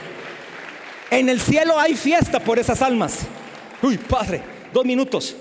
En 1.12 1.28
el 1.28 1.42
cielo 1.42 1.78
hay 1.78 1.96
fiesta 1.96 2.40
por 2.40 2.60
esas 2.60 2.82
almas. 2.82 3.24
Uy, 3.82 3.98
Padre, 3.98 4.42
dos 4.72 4.86
minutos. 4.86 5.36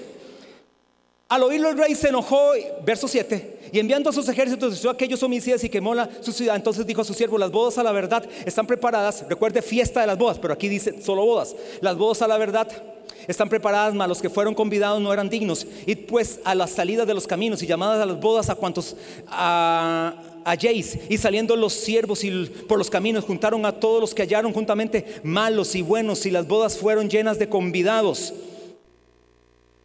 Al 1.29 1.43
oírlo 1.43 1.71
el 1.71 1.79
rey 1.79 1.95
se 1.95 2.09
enojó, 2.09 2.53
verso 2.85 3.09
7, 3.09 3.71
Y 3.73 3.79
enviando 3.79 4.11
a 4.11 4.13
sus 4.13 4.29
ejércitos, 4.29 4.73
destruyó 4.73 4.91
aquellos 4.91 5.23
homicidas 5.23 5.65
y 5.65 5.69
quemó 5.69 5.95
la, 5.95 6.09
su 6.21 6.33
ciudad. 6.33 6.55
Entonces 6.55 6.87
dijo 6.87 7.01
a 7.01 7.05
su 7.05 7.15
siervo, 7.15 7.39
las 7.39 7.51
bodas 7.51 7.79
a 7.79 7.83
la 7.83 7.93
verdad 7.93 8.25
están 8.45 8.67
preparadas. 8.67 9.25
Recuerde 9.29 9.63
fiesta 9.63 10.03
de 10.03 10.07
las 10.07 10.19
bodas, 10.19 10.39
pero 10.39 10.53
aquí 10.53 10.69
dice 10.69 11.01
solo 11.03 11.25
bodas. 11.25 11.57
Las 11.81 11.97
bodas 11.97 12.21
a 12.23 12.29
la 12.29 12.37
verdad 12.37 12.69
están 13.27 13.49
preparadas, 13.49 13.95
mas 13.95 14.09
los 14.09 14.21
que 14.21 14.29
fueron 14.29 14.55
convidados 14.55 15.01
no 15.01 15.13
eran 15.13 15.31
dignos. 15.31 15.67
Y 15.87 15.97
pues 15.97 16.41
a 16.45 16.55
la 16.55 16.67
salida 16.67 17.07
de 17.07 17.15
los 17.15 17.27
caminos 17.27 17.63
y 17.63 17.67
llamadas 17.67 18.03
a 18.03 18.07
las 18.07 18.21
bodas 18.21 18.51
a 18.51 18.55
cuantos 18.55 18.95
a, 19.27 20.15
halléis. 20.45 20.99
Y 21.09 21.17
saliendo 21.17 21.57
los 21.57 21.73
siervos 21.73 22.23
y 22.23 22.31
por 22.69 22.79
los 22.79 22.91
caminos 22.91 23.25
juntaron 23.25 23.65
a 23.65 23.73
todos 23.73 24.01
los 24.01 24.15
que 24.15 24.23
hallaron 24.23 24.53
juntamente 24.53 25.21
malos 25.23 25.75
y 25.75 25.81
buenos 25.81 26.27
y 26.27 26.31
las 26.31 26.47
bodas 26.47 26.77
fueron 26.77 27.09
llenas 27.09 27.39
de 27.39 27.49
convidados. 27.49 28.35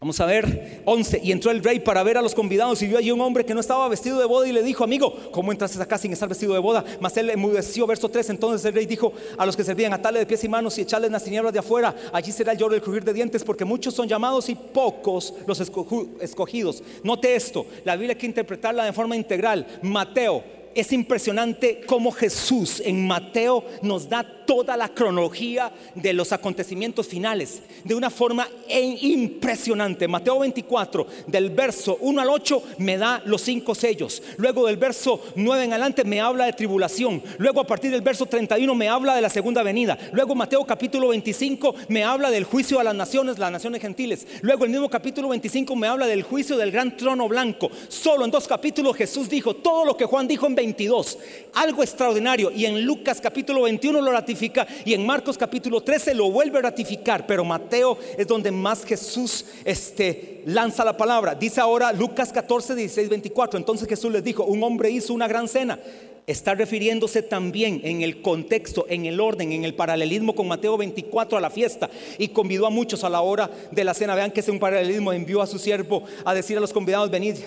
Vamos 0.01 0.17
a 0.21 0.25
ver, 0.25 0.81
11. 0.85 1.19
Y 1.21 1.33
entró 1.33 1.51
el 1.51 1.61
rey 1.61 1.81
para 1.81 2.01
ver 2.03 2.17
a 2.17 2.21
los 2.21 2.33
convidados 2.33 2.81
y 2.81 2.87
vio 2.87 2.97
allí 2.97 3.11
un 3.11 3.19
hombre 3.19 3.45
que 3.45 3.53
no 3.53 3.59
estaba 3.59 3.85
vestido 3.89 4.17
de 4.17 4.25
boda 4.25 4.47
y 4.47 4.53
le 4.53 4.63
dijo, 4.63 4.85
amigo, 4.85 5.13
¿cómo 5.33 5.51
entraste 5.51 5.81
acá 5.83 5.97
sin 5.97 6.13
estar 6.13 6.29
vestido 6.29 6.53
de 6.53 6.59
boda? 6.59 6.85
Mas 7.01 7.17
él 7.17 7.29
enmudeció, 7.29 7.85
verso 7.85 8.07
3. 8.07 8.29
Entonces 8.29 8.63
el 8.63 8.73
rey 8.73 8.85
dijo 8.85 9.11
a 9.37 9.45
los 9.45 9.57
que 9.57 9.63
servían, 9.65 9.91
atale 9.91 10.19
de 10.19 10.25
pies 10.25 10.41
y 10.45 10.47
manos 10.47 10.77
y 10.77 10.81
echarle 10.83 11.07
en 11.07 11.13
las 11.13 11.25
tinieblas 11.25 11.51
de 11.51 11.59
afuera. 11.59 11.93
Allí 12.13 12.31
será 12.31 12.53
el 12.53 12.57
lloro 12.57 12.75
el 12.75 12.81
crujir 12.81 13.03
de 13.03 13.11
dientes, 13.11 13.43
porque 13.43 13.65
muchos 13.65 13.93
son 13.93 14.07
llamados 14.07 14.47
y 14.47 14.55
pocos 14.55 15.33
los 15.45 15.59
escogidos. 15.59 16.81
Note 17.03 17.35
esto, 17.35 17.65
la 17.83 17.97
Biblia 17.97 18.13
hay 18.13 18.19
que 18.19 18.25
interpretarla 18.25 18.85
de 18.85 18.93
forma 18.93 19.17
integral. 19.17 19.67
Mateo 19.81 20.58
es 20.75 20.91
impresionante 20.91 21.81
cómo 21.85 22.11
Jesús 22.11 22.81
en 22.83 23.05
Mateo 23.07 23.65
nos 23.81 24.07
da 24.07 24.23
toda 24.23 24.75
la 24.75 24.89
cronología 24.89 25.71
de 25.93 26.11
los 26.11 26.31
acontecimientos 26.33 27.07
finales 27.07 27.61
de 27.83 27.93
una 27.93 28.09
forma 28.09 28.47
impresionante. 28.67 30.07
Mateo 30.07 30.39
24, 30.39 31.05
del 31.27 31.51
verso 31.51 31.97
1 32.01 32.21
al 32.21 32.29
8, 32.29 32.63
me 32.79 32.97
da 32.97 33.21
los 33.25 33.41
cinco 33.41 33.75
sellos. 33.75 34.23
Luego 34.37 34.65
del 34.65 34.77
verso 34.77 35.21
9 35.35 35.65
en 35.65 35.73
adelante 35.73 36.03
me 36.03 36.19
habla 36.19 36.45
de 36.45 36.53
tribulación. 36.53 37.21
Luego 37.37 37.61
a 37.61 37.67
partir 37.67 37.91
del 37.91 38.01
verso 38.01 38.25
31 38.25 38.73
me 38.73 38.89
habla 38.89 39.15
de 39.15 39.21
la 39.21 39.29
segunda 39.29 39.61
venida. 39.61 39.97
Luego 40.13 40.33
Mateo 40.33 40.65
capítulo 40.65 41.09
25 41.09 41.75
me 41.89 42.03
habla 42.03 42.31
del 42.31 42.43
juicio 42.43 42.79
a 42.79 42.83
las 42.83 42.95
naciones, 42.95 43.37
las 43.37 43.51
naciones 43.51 43.81
gentiles. 43.81 44.25
Luego 44.41 44.65
el 44.65 44.71
mismo 44.71 44.89
capítulo 44.89 45.29
25 45.29 45.75
me 45.75 45.87
habla 45.87 46.07
del 46.07 46.23
juicio 46.23 46.57
del 46.57 46.71
gran 46.71 46.97
trono 46.97 47.27
blanco. 47.27 47.69
Solo 47.87 48.25
en 48.25 48.31
dos 48.31 48.47
capítulos 48.47 48.95
Jesús 48.95 49.29
dijo 49.29 49.55
todo 49.55 49.85
lo 49.85 49.95
que 49.95 50.05
Juan 50.05 50.27
dijo 50.27 50.47
en 50.47 50.55
22. 50.69 51.17
Algo 51.53 51.81
extraordinario. 51.81 52.51
Y 52.51 52.65
en 52.65 52.85
Lucas 52.85 53.19
capítulo 53.19 53.63
21 53.63 54.01
lo 54.01 54.11
ratifica. 54.11 54.67
Y 54.85 54.93
en 54.93 55.05
Marcos 55.05 55.37
capítulo 55.37 55.81
13 55.81 56.13
lo 56.13 56.29
vuelve 56.29 56.59
a 56.59 56.63
ratificar. 56.63 57.25
Pero 57.25 57.43
Mateo 57.43 57.97
es 58.17 58.27
donde 58.27 58.51
más 58.51 58.85
Jesús 58.85 59.45
este, 59.65 60.43
lanza 60.45 60.85
la 60.85 60.95
palabra. 60.95 61.33
Dice 61.33 61.59
ahora 61.59 61.91
Lucas 61.91 62.31
14, 62.31 62.75
16, 62.75 63.09
24. 63.09 63.57
Entonces 63.57 63.87
Jesús 63.87 64.11
les 64.11 64.23
dijo, 64.23 64.43
un 64.43 64.63
hombre 64.63 64.91
hizo 64.91 65.13
una 65.13 65.27
gran 65.27 65.47
cena. 65.47 65.79
Está 66.27 66.53
refiriéndose 66.53 67.23
también 67.23 67.81
en 67.83 68.03
el 68.03 68.21
contexto, 68.21 68.85
en 68.87 69.07
el 69.07 69.19
orden, 69.19 69.51
en 69.51 69.63
el 69.63 69.73
paralelismo 69.73 70.35
con 70.35 70.47
Mateo 70.47 70.77
24 70.77 71.39
a 71.39 71.41
la 71.41 71.49
fiesta 71.49 71.89
y 72.19 72.27
convidó 72.27 72.67
a 72.67 72.69
muchos 72.69 73.03
a 73.03 73.09
la 73.09 73.21
hora 73.21 73.49
de 73.71 73.83
la 73.83 73.95
cena. 73.95 74.13
Vean 74.13 74.29
que 74.29 74.41
es 74.41 74.47
un 74.47 74.59
paralelismo. 74.59 75.11
Envió 75.11 75.41
a 75.41 75.47
su 75.47 75.57
siervo 75.57 76.03
a 76.23 76.35
decir 76.35 76.55
a 76.57 76.61
los 76.61 76.71
convidados, 76.71 77.09
venid 77.09 77.37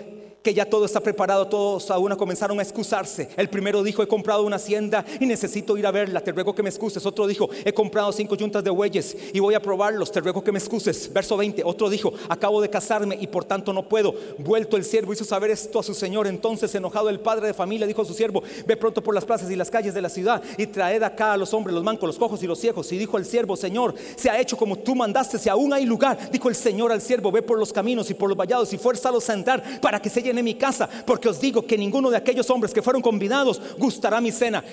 que 0.42 0.52
ya 0.52 0.66
todo 0.66 0.84
está 0.84 1.00
preparado, 1.00 1.46
todos 1.46 1.90
a 1.90 1.98
una 1.98 2.16
comenzaron 2.16 2.58
a 2.58 2.62
excusarse. 2.62 3.28
El 3.36 3.48
primero 3.48 3.82
dijo, 3.82 4.02
he 4.02 4.08
comprado 4.08 4.42
una 4.42 4.56
hacienda 4.56 5.04
y 5.20 5.26
necesito 5.26 5.76
ir 5.76 5.86
a 5.86 5.90
verla, 5.90 6.20
te 6.20 6.32
ruego 6.32 6.54
que 6.54 6.62
me 6.62 6.68
excuses. 6.68 7.06
Otro 7.06 7.26
dijo, 7.26 7.48
he 7.64 7.72
comprado 7.72 8.12
cinco 8.12 8.34
yuntas 8.34 8.64
de 8.64 8.70
bueyes 8.70 9.16
y 9.32 9.38
voy 9.40 9.54
a 9.54 9.62
probarlos, 9.62 10.10
te 10.10 10.20
ruego 10.20 10.42
que 10.42 10.52
me 10.52 10.58
excuses. 10.58 11.12
Verso 11.12 11.36
20, 11.36 11.62
otro 11.64 11.88
dijo, 11.88 12.12
acabo 12.28 12.60
de 12.60 12.68
casarme 12.68 13.16
y 13.20 13.26
por 13.28 13.44
tanto 13.44 13.72
no 13.72 13.88
puedo. 13.88 14.14
Vuelto 14.38 14.76
el 14.76 14.84
siervo 14.84 15.12
hizo 15.12 15.24
saber 15.24 15.50
esto 15.50 15.78
a 15.78 15.82
su 15.82 15.94
señor. 15.94 16.26
Entonces 16.26 16.74
enojado 16.74 17.08
el 17.08 17.20
padre 17.20 17.46
de 17.46 17.54
familia 17.54 17.86
dijo 17.86 18.02
a 18.02 18.04
su 18.04 18.14
siervo, 18.14 18.42
ve 18.66 18.76
pronto 18.76 19.02
por 19.02 19.14
las 19.14 19.24
plazas 19.24 19.50
y 19.50 19.56
las 19.56 19.70
calles 19.70 19.94
de 19.94 20.02
la 20.02 20.08
ciudad 20.08 20.42
y 20.56 20.66
traed 20.66 21.02
acá 21.02 21.32
a 21.32 21.36
los 21.36 21.54
hombres, 21.54 21.74
los 21.74 21.84
mancos, 21.84 22.08
los 22.08 22.18
cojos 22.18 22.42
y 22.42 22.46
los 22.46 22.58
ciegos. 22.58 22.90
Y 22.92 22.98
dijo 22.98 23.16
el 23.16 23.24
siervo, 23.24 23.56
Señor, 23.56 23.94
se 24.16 24.28
ha 24.28 24.40
hecho 24.40 24.56
como 24.56 24.76
tú 24.76 24.94
mandaste, 24.94 25.38
si 25.38 25.48
aún 25.48 25.72
hay 25.72 25.86
lugar. 25.86 26.30
Dijo 26.32 26.48
el 26.48 26.56
Señor 26.56 26.90
al 26.90 27.00
siervo, 27.00 27.30
ve 27.30 27.42
por 27.42 27.58
los 27.58 27.72
caminos 27.72 28.10
y 28.10 28.14
por 28.14 28.28
los 28.28 28.36
vallados 28.36 28.72
y 28.72 28.78
fuérzalos 28.78 29.28
a 29.30 29.34
entrar 29.34 29.80
para 29.80 30.00
que 30.00 30.10
se 30.10 30.31
llene 30.32 30.42
mi 30.42 30.54
casa 30.54 30.88
porque 31.06 31.28
os 31.28 31.40
digo 31.40 31.66
que 31.66 31.76
ninguno 31.76 32.10
de 32.10 32.16
aquellos 32.16 32.48
hombres 32.50 32.72
que 32.72 32.82
fueron 32.82 33.02
convidados 33.02 33.60
gustará 33.78 34.20
mi 34.20 34.32
cena. 34.32 34.64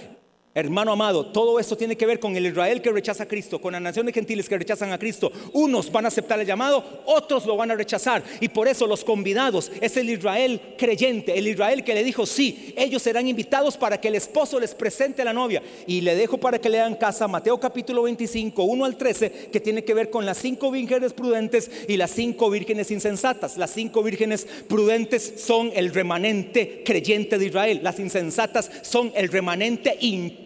Hermano 0.55 0.91
amado, 0.91 1.27
todo 1.27 1.59
esto 1.59 1.77
tiene 1.77 1.95
que 1.95 2.07
ver 2.07 2.19
con 2.19 2.35
el 2.35 2.47
Israel 2.47 2.81
que 2.81 2.91
rechaza 2.91 3.23
a 3.23 3.27
Cristo, 3.27 3.61
con 3.61 3.71
las 3.71 3.81
naciones 3.83 4.15
gentiles 4.15 4.49
que 4.49 4.57
rechazan 4.57 4.91
a 4.91 4.97
Cristo. 4.97 5.31
Unos 5.53 5.91
van 5.91 6.05
a 6.05 6.07
aceptar 6.07 6.39
el 6.39 6.47
llamado, 6.47 7.03
otros 7.05 7.45
lo 7.45 7.55
van 7.55 7.69
a 7.69 7.75
rechazar. 7.75 8.23
Y 8.39 8.49
por 8.49 8.67
eso 8.67 8.87
los 8.87 9.03
convidados 9.03 9.71
es 9.79 9.95
el 9.95 10.09
Israel 10.09 10.59
creyente, 10.75 11.37
el 11.37 11.47
Israel 11.47 11.83
que 11.83 11.93
le 11.93 12.03
dijo, 12.03 12.25
sí, 12.25 12.73
ellos 12.75 13.03
serán 13.03 13.27
invitados 13.27 13.77
para 13.77 14.01
que 14.01 14.07
el 14.07 14.15
esposo 14.15 14.59
les 14.59 14.73
presente 14.73 15.21
a 15.21 15.25
la 15.25 15.33
novia. 15.33 15.61
Y 15.85 16.01
le 16.01 16.15
dejo 16.15 16.39
para 16.39 16.59
que 16.59 16.67
lean 16.67 16.95
casa 16.95 17.27
Mateo 17.27 17.59
capítulo 17.59 18.01
25, 18.03 18.63
1 18.63 18.85
al 18.85 18.97
13, 18.97 19.49
que 19.51 19.59
tiene 19.59 19.83
que 19.83 19.93
ver 19.93 20.09
con 20.09 20.25
las 20.25 20.39
cinco 20.39 20.71
vírgenes 20.71 21.13
prudentes 21.13 21.69
y 21.87 21.95
las 21.95 22.09
cinco 22.09 22.49
vírgenes 22.49 22.89
insensatas. 22.89 23.55
Las 23.55 23.69
cinco 23.69 24.01
vírgenes 24.01 24.47
prudentes 24.67 25.31
son 25.37 25.71
el 25.75 25.93
remanente 25.93 26.81
creyente 26.83 27.37
de 27.37 27.45
Israel, 27.45 27.81
las 27.83 27.99
insensatas 27.99 28.71
son 28.81 29.11
el 29.15 29.29
remanente 29.29 29.95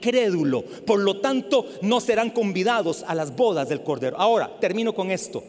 incrédulo 0.04 0.64
crédulo. 0.64 0.64
Por 0.86 1.00
lo 1.00 1.20
tanto, 1.20 1.66
no 1.82 2.00
serán 2.00 2.30
convidados 2.30 3.04
a 3.08 3.16
las 3.16 3.36
bodas 3.36 3.70
del 3.70 3.84
Cordero. 3.84 4.18
Ahora, 4.20 4.52
termino 4.60 4.94
con 4.94 5.12
esto. 5.12 5.44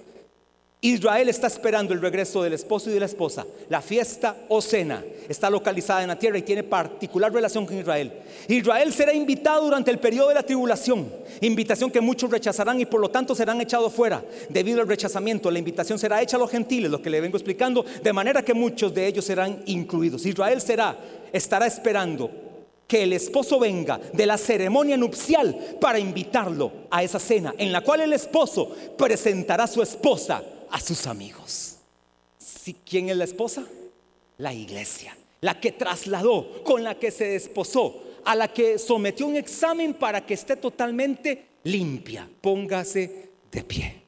Israel 0.80 1.30
está 1.30 1.46
esperando 1.46 1.94
el 1.94 2.02
regreso 2.02 2.42
del 2.42 2.52
esposo 2.52 2.90
y 2.90 2.92
de 2.92 3.00
la 3.00 3.06
esposa. 3.06 3.46
La 3.70 3.80
fiesta 3.80 4.36
o 4.48 4.60
cena 4.60 5.02
está 5.30 5.48
localizada 5.48 6.02
en 6.02 6.08
la 6.08 6.18
tierra 6.18 6.36
y 6.36 6.42
tiene 6.42 6.62
particular 6.62 7.32
relación 7.32 7.64
con 7.64 7.78
Israel. 7.78 8.12
Israel 8.48 8.92
será 8.92 9.14
invitado 9.14 9.64
durante 9.64 9.90
el 9.90 9.98
periodo 9.98 10.28
de 10.28 10.34
la 10.34 10.42
tribulación, 10.42 11.10
invitación 11.40 11.90
que 11.90 12.02
muchos 12.02 12.30
rechazarán 12.30 12.78
y 12.82 12.84
por 12.84 13.00
lo 13.00 13.08
tanto 13.08 13.34
serán 13.34 13.62
echados 13.62 13.94
fuera. 13.94 14.22
Debido 14.50 14.82
al 14.82 14.88
rechazamiento, 14.88 15.50
la 15.50 15.58
invitación 15.58 15.98
será 15.98 16.20
hecha 16.20 16.36
a 16.36 16.40
los 16.40 16.50
gentiles, 16.50 16.90
lo 16.90 17.00
que 17.00 17.08
le 17.08 17.22
vengo 17.22 17.38
explicando, 17.38 17.82
de 18.02 18.12
manera 18.12 18.42
que 18.42 18.52
muchos 18.52 18.92
de 18.92 19.06
ellos 19.06 19.24
serán 19.24 19.62
incluidos. 19.64 20.26
Israel 20.26 20.60
será, 20.60 20.98
estará 21.32 21.66
esperando 21.66 22.30
que 22.86 23.02
el 23.02 23.12
esposo 23.12 23.58
venga 23.58 23.98
de 24.12 24.26
la 24.26 24.38
ceremonia 24.38 24.96
nupcial 24.96 25.76
para 25.80 25.98
invitarlo 25.98 26.72
a 26.90 27.02
esa 27.02 27.18
cena 27.18 27.54
en 27.58 27.72
la 27.72 27.80
cual 27.80 28.02
el 28.02 28.12
esposo 28.12 28.74
presentará 28.96 29.64
a 29.64 29.68
su 29.68 29.82
esposa 29.82 30.42
a 30.70 30.80
sus 30.80 31.06
amigos. 31.06 31.76
¿Quién 32.88 33.08
es 33.10 33.16
la 33.16 33.24
esposa? 33.24 33.64
La 34.38 34.52
iglesia, 34.52 35.16
la 35.40 35.60
que 35.60 35.72
trasladó, 35.72 36.62
con 36.64 36.82
la 36.82 36.98
que 36.98 37.10
se 37.10 37.26
desposó, 37.26 38.02
a 38.24 38.34
la 38.34 38.48
que 38.48 38.78
sometió 38.78 39.26
un 39.26 39.36
examen 39.36 39.94
para 39.94 40.24
que 40.24 40.34
esté 40.34 40.56
totalmente 40.56 41.46
limpia. 41.64 42.28
Póngase 42.40 43.30
de 43.52 43.62
pie. 43.62 44.02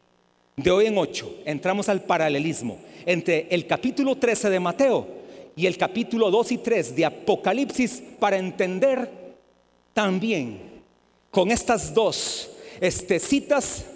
De 0.57 0.71
hoy 0.71 0.87
en 0.87 0.97
ocho 0.97 1.37
entramos 1.45 1.89
al 1.89 2.03
paralelismo 2.03 2.79
entre 3.05 3.47
el 3.51 3.67
capítulo 3.67 4.17
13 4.17 4.49
de 4.49 4.61
Mateo 4.61 5.07
y 5.57 5.67
el 5.67 5.79
capítulo 5.79 6.31
2 6.31 6.53
y 6.53 6.59
3 6.59 6.95
de 6.95 7.07
Apocalipsis 7.07 8.03
para 8.21 8.37
entender 8.37 9.37
también 9.95 10.83
con 11.31 11.51
estas 11.51 11.95
dos 11.95 12.51
este, 12.79 13.19
citas 13.19 13.87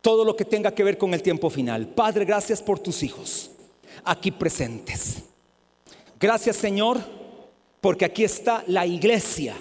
todo 0.00 0.24
lo 0.24 0.34
que 0.34 0.46
tenga 0.46 0.74
que 0.74 0.82
ver 0.82 0.96
con 0.96 1.12
el 1.12 1.22
tiempo 1.22 1.50
final. 1.50 1.86
Padre, 1.86 2.24
gracias 2.24 2.62
por 2.62 2.78
tus 2.78 3.02
hijos 3.02 3.50
aquí 4.04 4.30
presentes. 4.30 5.22
Gracias 6.18 6.56
Señor, 6.56 6.98
porque 7.82 8.06
aquí 8.06 8.24
está 8.24 8.64
la 8.68 8.86
iglesia, 8.86 9.54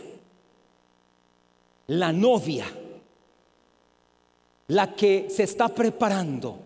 la 1.87 2.13
novia, 2.13 2.65
la 4.67 4.95
que 4.95 5.27
se 5.29 5.43
está 5.43 5.67
preparando 5.67 6.59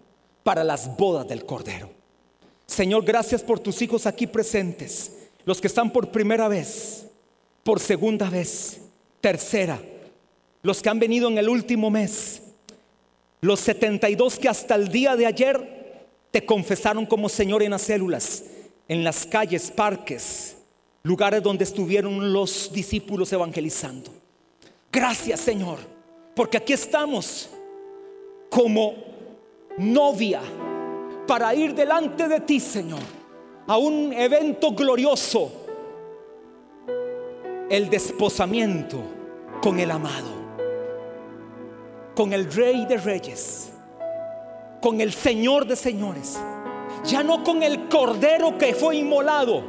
para 0.44 0.64
las 0.64 0.96
bodas 0.96 1.28
del 1.28 1.44
Cordero. 1.44 1.95
Señor, 2.66 3.06
gracias 3.06 3.44
por 3.44 3.60
tus 3.60 3.82
hijos 3.82 4.06
aquí 4.06 4.28
presentes, 4.28 5.12
los 5.46 5.62
que 5.62 5.68
están 5.68 5.92
por 5.92 6.10
primera 6.10 6.48
vez, 6.48 7.06
por 7.64 7.80
segunda 7.80 8.30
vez, 8.30 8.80
tercera, 9.22 9.80
los 10.64 10.82
que 10.82 10.90
han 10.90 11.00
venido 11.00 11.30
en 11.30 11.38
el 11.38 11.48
último 11.48 11.92
mes, 11.92 12.42
los 13.42 13.60
72 13.60 14.40
que 14.40 14.50
hasta 14.50 14.76
el 14.76 14.90
día 14.90 15.16
de 15.16 15.28
ayer 15.28 16.08
te 16.32 16.46
confesaron 16.46 17.06
como 17.06 17.30
Señor 17.30 17.62
en 17.62 17.72
las 17.72 17.84
células, 17.84 18.44
en 18.88 19.04
las 19.04 19.26
calles, 19.26 19.70
parques, 19.70 20.58
lugares 21.04 21.44
donde 21.44 21.64
estuvieron 21.64 22.34
los 22.34 22.74
discípulos 22.74 23.32
evangelizando. 23.32 24.12
Gracias 24.92 25.40
Señor, 25.40 25.78
porque 26.36 26.58
aquí 26.58 26.74
estamos 26.74 27.50
como 28.50 28.96
novia 29.78 30.42
para 31.28 31.54
ir 31.56 31.74
delante 31.74 32.28
de 32.28 32.40
ti, 32.42 32.60
Señor, 32.60 33.00
a 33.68 33.78
un 33.78 34.14
evento 34.14 34.72
glorioso, 34.72 35.52
el 37.70 37.90
desposamiento 37.90 39.02
con 39.62 39.80
el 39.80 39.90
amado, 39.92 40.30
con 42.16 42.32
el 42.34 42.52
Rey 42.52 42.86
de 42.86 42.98
Reyes, 42.98 43.72
con 44.82 45.02
el 45.02 45.14
Señor 45.14 45.66
de 45.66 45.76
Señores, 45.76 46.40
ya 47.04 47.24
no 47.24 47.44
con 47.44 47.64
el 47.64 47.88
Cordero 47.90 48.58
que 48.58 48.74
fue 48.76 48.98
inmolado, 48.98 49.64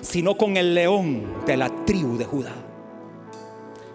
sino 0.00 0.36
con 0.36 0.56
el 0.56 0.74
león 0.74 1.44
de 1.46 1.56
la 1.56 1.68
tribu 1.84 2.16
de 2.16 2.24
Judá. 2.24 2.52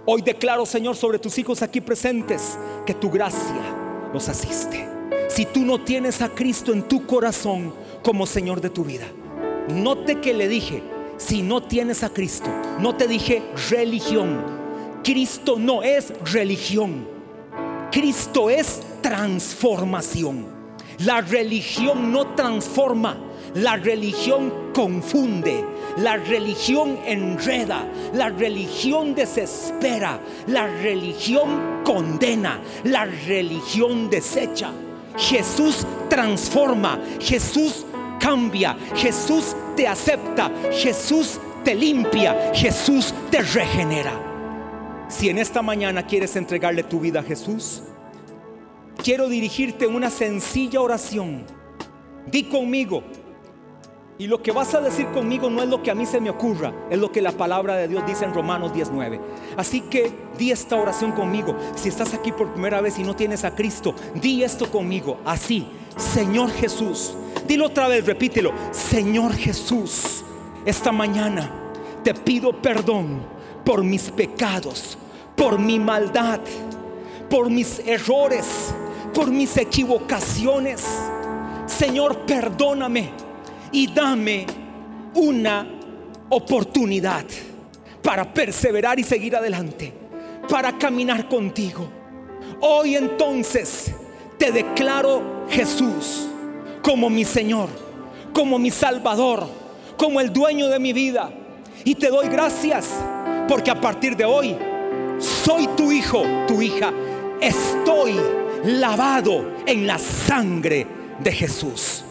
Hoy 0.06 0.22
declaro, 0.22 0.66
Señor, 0.66 0.96
sobre 0.96 1.20
tus 1.20 1.38
hijos 1.38 1.62
aquí 1.62 1.82
presentes, 1.82 2.58
que 2.86 2.94
tu 2.94 3.12
gracia 3.12 3.62
los 4.14 4.30
asiste. 4.30 4.87
Si 5.38 5.46
tú 5.46 5.60
no 5.60 5.80
tienes 5.80 6.24
a 6.24 6.30
Cristo 6.30 6.74
en 6.74 6.82
tu 6.82 7.06
corazón 7.06 7.72
como 8.02 8.26
Señor 8.26 8.60
de 8.60 8.72
tu 8.72 8.84
vida, 8.84 9.06
note 9.70 10.20
que 10.20 10.34
le 10.34 10.48
dije, 10.48 10.82
si 11.18 11.44
no 11.44 11.62
tienes 11.62 12.02
a 12.02 12.10
Cristo, 12.10 12.50
no 12.80 12.96
te 12.96 13.08
dije 13.08 13.44
religión. 13.70 14.44
Cristo 15.04 15.58
no 15.60 15.84
es 15.84 16.12
religión. 16.32 17.08
Cristo 17.92 18.50
es 18.50 18.82
transformación. 19.04 20.48
La 21.06 21.22
religión 21.22 22.12
no 22.12 22.34
transforma, 22.34 23.20
la 23.54 23.78
religión 23.78 24.72
confunde, 24.74 25.64
la 25.98 26.18
religión 26.18 26.98
enreda, 27.06 27.88
la 28.16 28.30
religión 28.30 29.14
desespera, 29.14 30.20
la 30.48 30.66
religión 30.66 31.84
condena, 31.84 32.60
la 32.86 33.06
religión 33.06 34.10
desecha. 34.10 34.72
Jesús 35.18 35.86
transforma, 36.10 37.00
Jesús 37.20 37.86
cambia, 38.20 38.78
Jesús 38.96 39.56
te 39.76 39.88
acepta, 39.88 40.52
Jesús 40.72 41.40
te 41.64 41.76
limpia, 41.76 42.52
Jesús 42.54 43.14
te 43.30 43.42
regenera. 43.42 44.14
Si 45.10 45.30
en 45.30 45.38
esta 45.38 45.62
mañana 45.62 46.06
quieres 46.06 46.36
entregarle 46.36 46.84
tu 46.84 47.00
vida 47.00 47.22
a 47.22 47.24
Jesús, 47.24 47.84
quiero 49.04 49.30
dirigirte 49.30 49.88
una 49.88 50.10
sencilla 50.10 50.82
oración. 50.82 51.46
Di 52.26 52.44
conmigo, 52.44 53.04
y 54.20 54.26
lo 54.26 54.42
que 54.42 54.52
vas 54.52 54.74
a 54.74 54.82
decir 54.82 55.08
conmigo 55.10 55.50
no 55.50 55.62
es 55.62 55.70
lo 55.70 55.84
que 55.84 55.92
a 55.92 55.96
mí 55.96 56.06
se 56.08 56.20
me 56.20 56.32
ocurra, 56.32 56.74
es 56.90 56.98
lo 56.98 57.12
que 57.12 57.22
la 57.22 57.32
palabra 57.32 57.76
de 57.76 57.88
Dios 57.88 58.04
dice 58.08 58.26
en 58.26 58.34
Romanos 58.34 58.74
19. 58.74 59.22
Así 59.56 59.82
que 59.82 60.12
di 60.38 60.52
esta 60.52 60.76
oración 60.76 61.12
conmigo. 61.12 61.56
Si 61.76 61.90
estás 61.90 62.16
aquí 62.16 62.32
por 62.32 62.52
primera 62.52 62.82
vez 62.82 62.98
y 62.98 63.04
no 63.04 63.16
tienes 63.16 63.44
a 63.44 63.54
Cristo, 63.54 63.94
di 64.16 64.44
esto 64.44 64.72
conmigo. 64.72 65.20
Así, 65.24 65.68
Señor 65.96 66.50
Jesús. 66.50 67.14
Dilo 67.48 67.68
otra 67.68 67.88
vez, 67.88 68.06
repítelo. 68.08 68.54
Señor 68.72 69.34
Jesús, 69.36 70.24
esta 70.66 70.92
mañana 70.92 71.52
te 72.04 72.16
pido 72.16 72.60
perdón 72.60 73.22
por 73.64 73.84
mis 73.84 74.10
pecados, 74.10 74.98
por 75.36 75.60
mi 75.60 75.78
maldad, 75.78 76.40
por 77.30 77.52
mis 77.52 77.80
errores, 77.86 78.74
por 79.14 79.30
mis 79.30 79.56
equivocaciones. 79.58 80.84
Señor, 81.68 82.18
perdóname 82.26 83.27
y 83.72 83.88
dame 83.88 84.46
una 85.14 85.68
oportunidad 86.30 87.26
para 88.02 88.34
perseverar 88.34 89.00
y 89.00 89.04
seguir 89.04 89.36
adelante, 89.36 89.94
para 90.50 90.78
caminar 90.78 91.28
contigo. 91.28 91.88
Hoy 92.62 92.96
entonces 92.96 93.94
te 94.38 94.52
declaro 94.52 95.46
Jesús 95.50 96.28
como 96.82 97.10
mi 97.10 97.26
Señor, 97.26 97.70
como 98.34 98.58
mi 98.58 98.72
Salvador, 98.72 99.48
como 99.98 100.22
el 100.22 100.32
dueño 100.32 100.68
de 100.70 100.80
mi 100.80 100.94
vida. 100.94 101.30
Y 101.84 101.96
te 101.96 102.10
doy 102.10 102.28
gracias 102.28 102.94
porque 103.48 103.72
a 103.72 103.80
partir 103.80 104.16
de 104.16 104.26
hoy 104.26 104.56
soy 105.20 105.68
tu 105.76 105.92
hijo, 105.92 106.24
tu 106.48 106.62
hija. 106.62 106.94
Estoy 107.42 108.16
lavado 108.64 109.54
en 109.66 109.86
la 109.86 109.98
sangre 109.98 110.88
de 111.20 111.32
Jesús. 111.32 112.04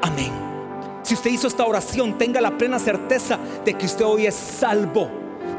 Amén. 0.00 0.51
Si 1.12 1.16
usted 1.16 1.30
hizo 1.32 1.46
esta 1.46 1.66
oración, 1.66 2.16
tenga 2.16 2.40
la 2.40 2.56
plena 2.56 2.78
certeza 2.78 3.38
de 3.66 3.74
que 3.74 3.84
usted 3.84 4.02
hoy 4.02 4.24
es 4.24 4.34
salvo, 4.34 5.10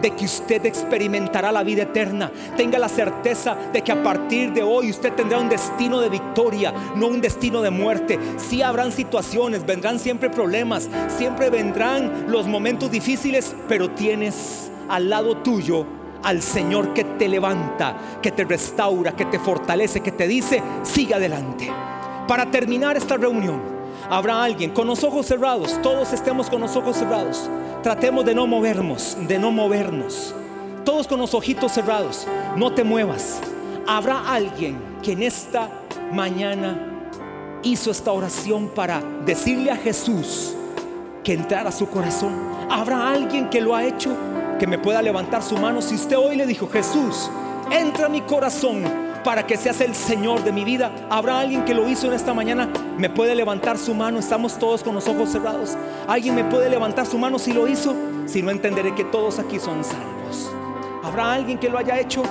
de 0.01 0.09
que 0.09 0.25
usted 0.25 0.65
experimentará 0.65 1.51
la 1.51 1.61
vida 1.61 1.83
eterna. 1.83 2.31
Tenga 2.57 2.79
la 2.79 2.89
certeza 2.89 3.55
de 3.71 3.83
que 3.83 3.91
a 3.91 4.01
partir 4.01 4.51
de 4.51 4.63
hoy 4.63 4.89
usted 4.89 5.13
tendrá 5.13 5.37
un 5.37 5.49
destino 5.49 5.99
de 5.99 6.09
victoria, 6.09 6.73
no 6.95 7.05
un 7.05 7.21
destino 7.21 7.61
de 7.61 7.69
muerte. 7.69 8.17
Si 8.37 8.63
habrán 8.63 8.91
situaciones, 8.91 9.63
vendrán 9.63 9.99
siempre 9.99 10.31
problemas, 10.31 10.89
siempre 11.07 11.51
vendrán 11.51 12.25
los 12.29 12.47
momentos 12.47 12.89
difíciles, 12.89 13.55
pero 13.69 13.91
tienes 13.91 14.71
al 14.89 15.07
lado 15.07 15.37
tuyo 15.37 15.85
al 16.23 16.41
Señor 16.41 16.95
que 16.95 17.03
te 17.03 17.27
levanta, 17.27 17.95
que 18.23 18.31
te 18.31 18.43
restaura, 18.43 19.11
que 19.11 19.25
te 19.25 19.37
fortalece, 19.37 19.99
que 19.99 20.13
te 20.13 20.27
dice, 20.27 20.63
sigue 20.81 21.13
adelante. 21.13 21.69
Para 22.27 22.49
terminar 22.49 22.97
esta 22.97 23.17
reunión, 23.17 23.72
habrá 24.09 24.43
alguien 24.43 24.71
con 24.71 24.87
los 24.87 25.03
ojos 25.03 25.25
cerrados, 25.25 25.79
todos 25.81 26.13
estemos 26.13 26.49
con 26.49 26.61
los 26.61 26.75
ojos 26.75 26.97
cerrados. 26.97 27.49
Tratemos 27.81 28.25
de 28.25 28.33
no 28.33 28.47
movernos, 28.47 29.17
de 29.27 29.37
no 29.37 29.51
movernos. 29.51 30.33
Todos 30.85 31.07
con 31.07 31.19
los 31.19 31.33
ojitos 31.33 31.71
cerrados, 31.71 32.27
no 32.55 32.73
te 32.73 32.83
muevas. 32.83 33.41
Habrá 33.87 34.31
alguien 34.31 34.79
que 35.01 35.13
en 35.13 35.23
esta 35.23 35.69
mañana 36.11 36.93
hizo 37.63 37.91
esta 37.91 38.11
oración 38.11 38.69
para 38.69 39.01
decirle 39.25 39.71
a 39.71 39.77
Jesús 39.77 40.53
que 41.23 41.33
entrara 41.33 41.69
a 41.69 41.73
su 41.73 41.87
corazón. 41.87 42.33
Habrá 42.69 43.09
alguien 43.09 43.49
que 43.49 43.61
lo 43.61 43.75
ha 43.75 43.83
hecho, 43.83 44.15
que 44.59 44.67
me 44.67 44.77
pueda 44.77 45.01
levantar 45.01 45.41
su 45.43 45.57
mano. 45.57 45.81
Si 45.81 45.95
usted 45.95 46.17
hoy 46.17 46.35
le 46.35 46.45
dijo, 46.45 46.69
Jesús, 46.69 47.29
entra 47.71 48.05
a 48.05 48.09
mi 48.09 48.21
corazón 48.21 48.83
para 49.23 49.47
que 49.47 49.57
seas 49.57 49.81
el 49.81 49.95
Señor 49.95 50.43
de 50.43 50.51
mi 50.51 50.63
vida. 50.63 50.91
¿Habrá 51.09 51.39
alguien 51.39 51.65
que 51.65 51.73
lo 51.73 51.87
hizo 51.87 52.07
en 52.07 52.13
esta 52.13 52.33
mañana? 52.33 52.69
¿Me 52.97 53.09
puede 53.09 53.35
levantar 53.35 53.77
su 53.77 53.93
mano? 53.93 54.19
Estamos 54.19 54.59
todos 54.59 54.83
con 54.83 54.93
los 54.95 55.07
ojos 55.07 55.31
cerrados. 55.31 55.77
¿Alguien 56.07 56.35
me 56.35 56.43
puede 56.43 56.69
levantar 56.69 57.05
su 57.05 57.17
mano 57.17 57.39
si 57.39 57.53
lo 57.53 57.67
hizo? 57.67 57.95
Si 58.25 58.41
no, 58.41 58.51
entenderé 58.51 58.93
que 58.93 59.03
todos 59.05 59.39
aquí 59.39 59.59
son 59.59 59.83
salvos. 59.83 60.51
¿Habrá 61.03 61.33
alguien 61.33 61.57
que 61.57 61.69
lo 61.69 61.77
haya 61.77 61.99
hecho? 61.99 62.23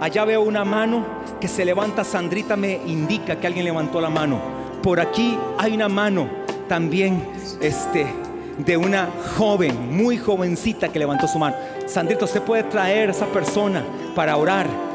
Allá 0.00 0.24
veo 0.24 0.42
una 0.42 0.64
mano 0.64 1.04
que 1.40 1.48
se 1.48 1.64
levanta. 1.64 2.04
Sandrita 2.04 2.56
me 2.56 2.80
indica 2.86 3.38
que 3.38 3.46
alguien 3.46 3.64
levantó 3.64 4.00
la 4.00 4.10
mano. 4.10 4.40
Por 4.82 5.00
aquí 5.00 5.38
hay 5.58 5.74
una 5.74 5.88
mano 5.88 6.28
también 6.68 7.26
este, 7.60 8.06
de 8.58 8.76
una 8.76 9.08
joven, 9.36 9.96
muy 9.96 10.18
jovencita 10.18 10.88
que 10.88 10.98
levantó 10.98 11.28
su 11.28 11.38
mano. 11.38 11.56
Sandrita, 11.86 12.24
usted 12.24 12.42
puede 12.42 12.64
traer 12.64 13.08
a 13.08 13.12
esa 13.12 13.26
persona 13.26 13.82
para 14.14 14.36
orar 14.36 14.87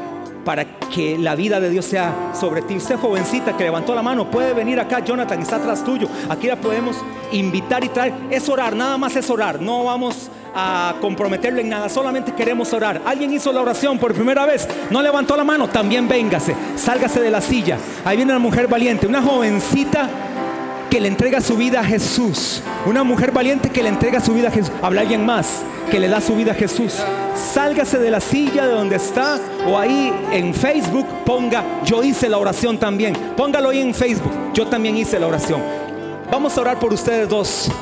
para 0.44 0.78
que 0.78 1.18
la 1.18 1.34
vida 1.34 1.60
de 1.60 1.70
Dios 1.70 1.84
sea 1.84 2.32
sobre 2.38 2.62
ti. 2.62 2.76
Usted 2.76 2.96
jovencita 2.96 3.56
que 3.56 3.64
levantó 3.64 3.94
la 3.94 4.02
mano, 4.02 4.30
puede 4.30 4.52
venir 4.52 4.78
acá, 4.78 5.00
Jonathan 5.00 5.40
está 5.40 5.56
atrás 5.56 5.84
tuyo. 5.84 6.08
Aquí 6.28 6.46
la 6.46 6.56
podemos 6.56 6.96
invitar 7.32 7.82
y 7.84 7.88
traer. 7.88 8.14
Es 8.30 8.48
orar, 8.48 8.76
nada 8.76 8.98
más 8.98 9.16
es 9.16 9.28
orar. 9.30 9.60
No 9.60 9.84
vamos 9.84 10.30
a 10.54 10.94
comprometerle 11.00 11.62
en 11.62 11.68
nada, 11.68 11.88
solamente 11.88 12.32
queremos 12.32 12.72
orar. 12.72 13.02
Alguien 13.04 13.32
hizo 13.32 13.52
la 13.52 13.60
oración 13.60 13.98
por 13.98 14.14
primera 14.14 14.46
vez, 14.46 14.68
no 14.90 15.02
levantó 15.02 15.36
la 15.36 15.42
mano, 15.42 15.68
también 15.68 16.06
véngase, 16.06 16.54
sálgase 16.76 17.20
de 17.20 17.30
la 17.30 17.40
silla. 17.40 17.76
Ahí 18.04 18.16
viene 18.16 18.32
una 18.32 18.38
mujer 18.38 18.68
valiente, 18.68 19.06
una 19.06 19.20
jovencita 19.20 20.08
que 20.94 21.00
le 21.00 21.08
entrega 21.08 21.40
su 21.40 21.56
vida 21.56 21.80
a 21.80 21.84
Jesús. 21.84 22.62
Una 22.86 23.02
mujer 23.02 23.32
valiente 23.32 23.68
que 23.68 23.82
le 23.82 23.88
entrega 23.88 24.20
su 24.20 24.32
vida 24.32 24.46
a 24.46 24.50
Jesús. 24.52 24.70
Habla 24.80 25.00
alguien 25.00 25.26
más 25.26 25.64
que 25.90 25.98
le 25.98 26.06
da 26.06 26.20
su 26.20 26.36
vida 26.36 26.52
a 26.52 26.54
Jesús. 26.54 27.02
Sálgase 27.34 27.98
de 27.98 28.12
la 28.12 28.20
silla 28.20 28.68
de 28.68 28.74
donde 28.74 28.94
está 28.94 29.40
o 29.66 29.76
ahí 29.76 30.14
en 30.30 30.54
Facebook 30.54 31.08
ponga, 31.26 31.64
yo 31.84 32.04
hice 32.04 32.28
la 32.28 32.38
oración 32.38 32.78
también. 32.78 33.12
Póngalo 33.36 33.70
ahí 33.70 33.80
en 33.80 33.92
Facebook, 33.92 34.30
yo 34.54 34.68
también 34.68 34.96
hice 34.96 35.18
la 35.18 35.26
oración. 35.26 35.60
Vamos 36.30 36.56
a 36.56 36.60
orar 36.60 36.78
por 36.78 36.92
ustedes 36.92 37.28
dos, 37.28 37.72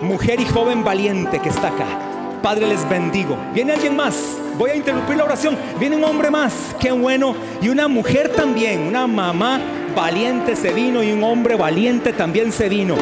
mujer 0.00 0.38
y 0.38 0.44
joven 0.44 0.84
valiente 0.84 1.40
que 1.40 1.48
está 1.48 1.66
acá. 1.66 2.06
Padre, 2.42 2.68
les 2.68 2.88
bendigo. 2.88 3.36
Viene 3.54 3.72
alguien 3.72 3.96
más. 3.96 4.38
Voy 4.56 4.70
a 4.70 4.76
interrumpir 4.76 5.16
la 5.16 5.24
oración. 5.24 5.58
Viene 5.80 5.96
un 5.96 6.04
hombre 6.04 6.30
más. 6.30 6.76
Qué 6.78 6.92
bueno. 6.92 7.34
Y 7.60 7.70
una 7.70 7.88
mujer 7.88 8.28
también. 8.28 8.82
Una 8.82 9.08
mamá 9.08 9.58
valiente 9.96 10.54
se 10.56 10.74
vino 10.74 11.02
y 11.02 11.10
un 11.10 11.24
hombre 11.24 11.56
valiente 11.56 12.12
también 12.12 12.52
se 12.52 12.68
vino. 12.68 12.96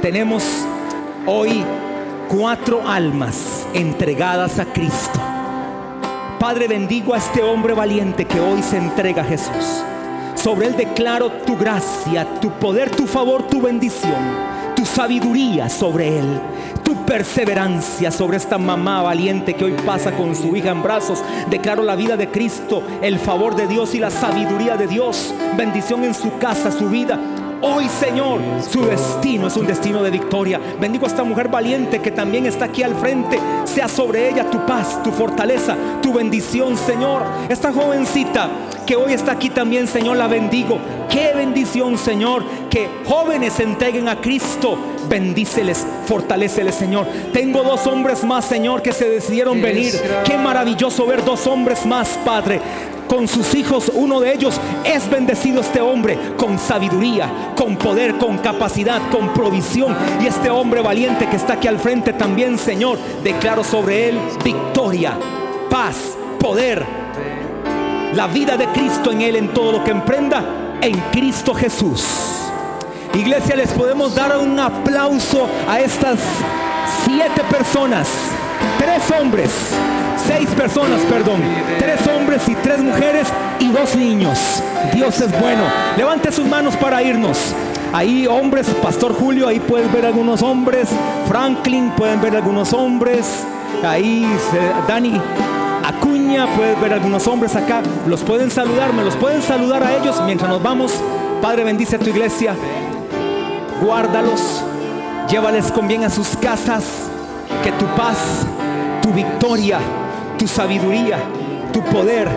Tenemos 0.00 0.44
hoy 1.26 1.64
cuatro 2.28 2.88
almas 2.88 3.66
entregadas 3.74 4.60
a 4.60 4.64
Cristo. 4.64 5.20
Padre, 6.38 6.68
bendigo 6.68 7.14
a 7.14 7.18
este 7.18 7.42
hombre 7.42 7.74
valiente 7.74 8.26
que 8.26 8.38
hoy 8.38 8.62
se 8.62 8.76
entrega 8.76 9.22
a 9.22 9.26
Jesús. 9.26 9.82
Sobre 10.36 10.68
él 10.68 10.76
declaro 10.76 11.32
tu 11.32 11.56
gracia, 11.56 12.24
tu 12.40 12.48
poder, 12.60 12.90
tu 12.90 13.08
favor, 13.08 13.48
tu 13.48 13.60
bendición 13.60 14.54
tu 14.74 14.84
sabiduría 14.84 15.68
sobre 15.68 16.18
él, 16.18 16.40
perseverancia 16.94 18.10
sobre 18.10 18.36
esta 18.36 18.58
mamá 18.58 19.02
valiente 19.02 19.54
que 19.54 19.64
hoy 19.64 19.74
pasa 19.84 20.12
con 20.12 20.34
su 20.34 20.54
hija 20.56 20.70
en 20.70 20.82
brazos. 20.82 21.22
Declaro 21.50 21.82
la 21.82 21.96
vida 21.96 22.16
de 22.16 22.28
Cristo, 22.28 22.82
el 23.02 23.18
favor 23.18 23.56
de 23.56 23.66
Dios 23.66 23.94
y 23.94 23.98
la 23.98 24.10
sabiduría 24.10 24.76
de 24.76 24.86
Dios, 24.86 25.34
bendición 25.56 26.04
en 26.04 26.14
su 26.14 26.38
casa, 26.38 26.70
su 26.70 26.88
vida. 26.88 27.18
Hoy, 27.66 27.88
Señor, 27.88 28.42
su 28.70 28.84
destino 28.84 29.46
es 29.46 29.56
un 29.56 29.66
destino 29.66 30.02
de 30.02 30.10
victoria. 30.10 30.60
Bendigo 30.78 31.06
a 31.06 31.08
esta 31.08 31.24
mujer 31.24 31.48
valiente 31.48 31.98
que 31.98 32.10
también 32.10 32.44
está 32.44 32.66
aquí 32.66 32.82
al 32.82 32.94
frente. 32.94 33.40
Sea 33.64 33.88
sobre 33.88 34.28
ella 34.28 34.50
tu 34.50 34.66
paz, 34.66 35.02
tu 35.02 35.10
fortaleza, 35.10 35.74
tu 36.02 36.12
bendición, 36.12 36.76
Señor. 36.76 37.22
Esta 37.48 37.72
jovencita 37.72 38.50
que 38.86 38.96
hoy 38.96 39.14
está 39.14 39.32
aquí 39.32 39.48
también, 39.48 39.86
Señor, 39.86 40.18
la 40.18 40.26
bendigo. 40.26 40.78
Qué 41.08 41.32
bendición, 41.34 41.96
Señor, 41.96 42.44
que 42.68 42.86
jóvenes 43.06 43.54
se 43.54 43.62
entreguen 43.62 44.10
a 44.10 44.20
Cristo. 44.20 44.76
Bendíceles, 45.08 45.86
fortaleceles, 46.04 46.74
Señor. 46.74 47.06
Tengo 47.32 47.62
dos 47.62 47.86
hombres 47.86 48.24
más, 48.24 48.44
Señor, 48.44 48.82
que 48.82 48.92
se 48.92 49.08
decidieron 49.08 49.62
venir. 49.62 49.94
Qué 50.26 50.36
maravilloso 50.36 51.06
ver 51.06 51.24
dos 51.24 51.46
hombres 51.46 51.86
más, 51.86 52.08
Padre 52.26 52.60
con 53.08 53.28
sus 53.28 53.54
hijos, 53.54 53.90
uno 53.94 54.20
de 54.20 54.32
ellos 54.32 54.60
es 54.84 55.08
bendecido 55.10 55.60
este 55.60 55.80
hombre 55.80 56.18
con 56.36 56.58
sabiduría, 56.58 57.52
con 57.56 57.76
poder, 57.76 58.16
con 58.16 58.38
capacidad, 58.38 59.00
con 59.10 59.32
provisión. 59.32 59.96
Y 60.22 60.26
este 60.26 60.50
hombre 60.50 60.80
valiente 60.80 61.28
que 61.28 61.36
está 61.36 61.54
aquí 61.54 61.68
al 61.68 61.78
frente 61.78 62.12
también, 62.12 62.58
Señor, 62.58 62.98
declaro 63.22 63.64
sobre 63.64 64.08
él 64.08 64.18
victoria, 64.42 65.18
paz, 65.70 66.16
poder, 66.40 66.84
la 68.14 68.26
vida 68.28 68.56
de 68.56 68.66
Cristo 68.68 69.10
en 69.10 69.22
él, 69.22 69.36
en 69.36 69.52
todo 69.52 69.72
lo 69.72 69.84
que 69.84 69.90
emprenda, 69.90 70.78
en 70.80 70.94
Cristo 71.10 71.54
Jesús. 71.54 72.04
Iglesia, 73.14 73.56
les 73.56 73.72
podemos 73.72 74.14
dar 74.14 74.36
un 74.38 74.58
aplauso 74.58 75.46
a 75.68 75.80
estas 75.80 76.18
siete 77.04 77.42
personas, 77.50 78.08
tres 78.78 79.10
hombres, 79.18 79.50
seis 80.26 80.48
personas, 80.50 81.00
perdón, 81.02 81.40
tres 81.78 82.06
hombres 82.06 82.48
y 82.48 82.54
tres 82.56 82.80
mujeres 82.80 83.28
y 83.58 83.68
dos 83.70 83.94
niños. 83.96 84.62
Dios 84.92 85.20
es 85.20 85.30
bueno. 85.40 85.62
Levante 85.96 86.30
sus 86.32 86.46
manos 86.46 86.76
para 86.76 87.02
irnos. 87.02 87.54
Ahí 87.92 88.26
hombres, 88.26 88.66
Pastor 88.82 89.14
Julio, 89.14 89.46
ahí 89.46 89.60
pueden 89.60 89.92
ver 89.92 90.06
algunos 90.06 90.42
hombres. 90.42 90.88
Franklin, 91.28 91.90
pueden 91.96 92.20
ver 92.20 92.36
algunos 92.36 92.72
hombres. 92.72 93.44
Ahí 93.84 94.26
Dani 94.88 95.20
Acuña, 95.84 96.46
pueden 96.56 96.80
ver 96.80 96.94
algunos 96.94 97.26
hombres 97.26 97.54
acá. 97.54 97.82
Los 98.08 98.22
pueden 98.22 98.50
saludar, 98.50 98.92
me 98.92 99.04
los 99.04 99.14
pueden 99.16 99.42
saludar 99.42 99.82
a 99.82 99.94
ellos 99.96 100.20
mientras 100.24 100.50
nos 100.50 100.62
vamos. 100.62 100.92
Padre, 101.42 101.62
bendice 101.62 101.96
a 101.96 101.98
tu 101.98 102.08
iglesia. 102.08 102.56
Guárdalos. 103.82 104.64
Llévales 105.28 105.70
con 105.70 105.86
bien 105.86 106.04
a 106.04 106.10
sus 106.10 106.36
casas. 106.36 107.10
Que 107.64 107.72
tu 107.72 107.86
paz, 107.96 108.44
tu 109.00 109.10
victoria, 109.10 109.78
tu 110.36 110.46
sabiduría, 110.46 111.18
tu 111.72 111.82
poder, 111.82 112.28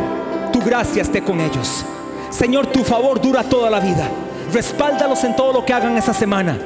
tu 0.54 0.62
gracia 0.62 1.02
esté 1.02 1.22
con 1.22 1.42
ellos. 1.42 1.84
Señor, 2.30 2.68
tu 2.68 2.82
favor 2.86 3.20
dura 3.20 3.44
toda 3.44 3.70
la 3.70 3.82
vida. 3.82 4.10
Respáldalos 4.54 5.22
en 5.26 5.36
todo 5.36 5.52
lo 5.52 5.66
que 5.66 5.74
hagan 5.74 5.98
esa 5.98 6.14
semana. 6.14 6.58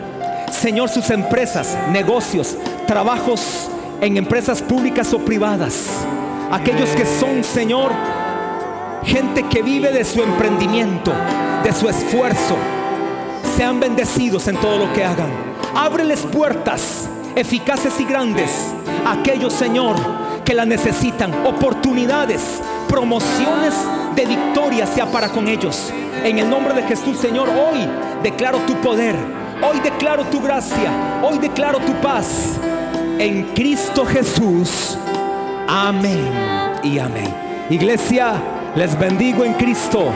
Señor, 0.52 0.90
sus 0.90 1.10
empresas, 1.10 1.76
negocios, 1.90 2.56
trabajos 2.86 3.68
en 4.00 4.18
empresas 4.18 4.62
públicas 4.62 5.12
o 5.12 5.18
privadas. 5.18 6.06
Aquellos 6.52 6.92
que 6.92 7.08
son, 7.08 7.44
Señor, 7.44 7.92
gente 9.04 9.42
que 9.44 9.64
vive 9.64 9.92
de 9.92 10.06
su 10.06 10.22
emprendimiento, 10.22 11.12
de 11.64 11.74
su 11.74 11.90
esfuerzo. 11.90 12.56
Sean 13.58 13.80
bendecidos 13.80 14.48
en 14.48 14.58
todo 14.58 14.78
lo 14.78 14.94
que 14.94 15.04
hagan. 15.04 15.30
Ábreles 15.76 16.22
puertas 16.22 17.10
eficaces 17.36 18.00
y 18.00 18.06
grandes. 18.06 18.74
Aquellos, 19.06 19.54
Señor, 19.54 19.96
que 20.44 20.54
la 20.54 20.66
necesitan. 20.66 21.46
Oportunidades, 21.46 22.62
promociones 22.88 23.74
de 24.16 24.26
victoria 24.26 24.86
sea 24.86 25.06
para 25.06 25.30
con 25.30 25.48
ellos. 25.48 25.92
En 26.24 26.40
el 26.40 26.50
nombre 26.50 26.74
de 26.74 26.84
Jesús, 26.84 27.18
Señor, 27.18 27.50
hoy 27.50 27.88
declaro 28.24 28.60
tu 28.60 28.76
poder. 28.76 29.16
Hoy 29.62 29.80
declaro 29.80 30.24
tu 30.26 30.42
gracia. 30.42 31.22
Hoy 31.24 31.38
declaro 31.38 31.80
tu 31.80 31.94
paz. 32.02 32.58
En 33.18 33.54
Cristo 33.54 34.06
Jesús. 34.06 34.98
Amén 35.68 36.30
y 36.84 37.00
amén. 37.00 37.34
Iglesia, 37.70 38.34
les 38.76 38.98
bendigo 38.98 39.46
en 39.46 39.54
Cristo. 39.54 40.12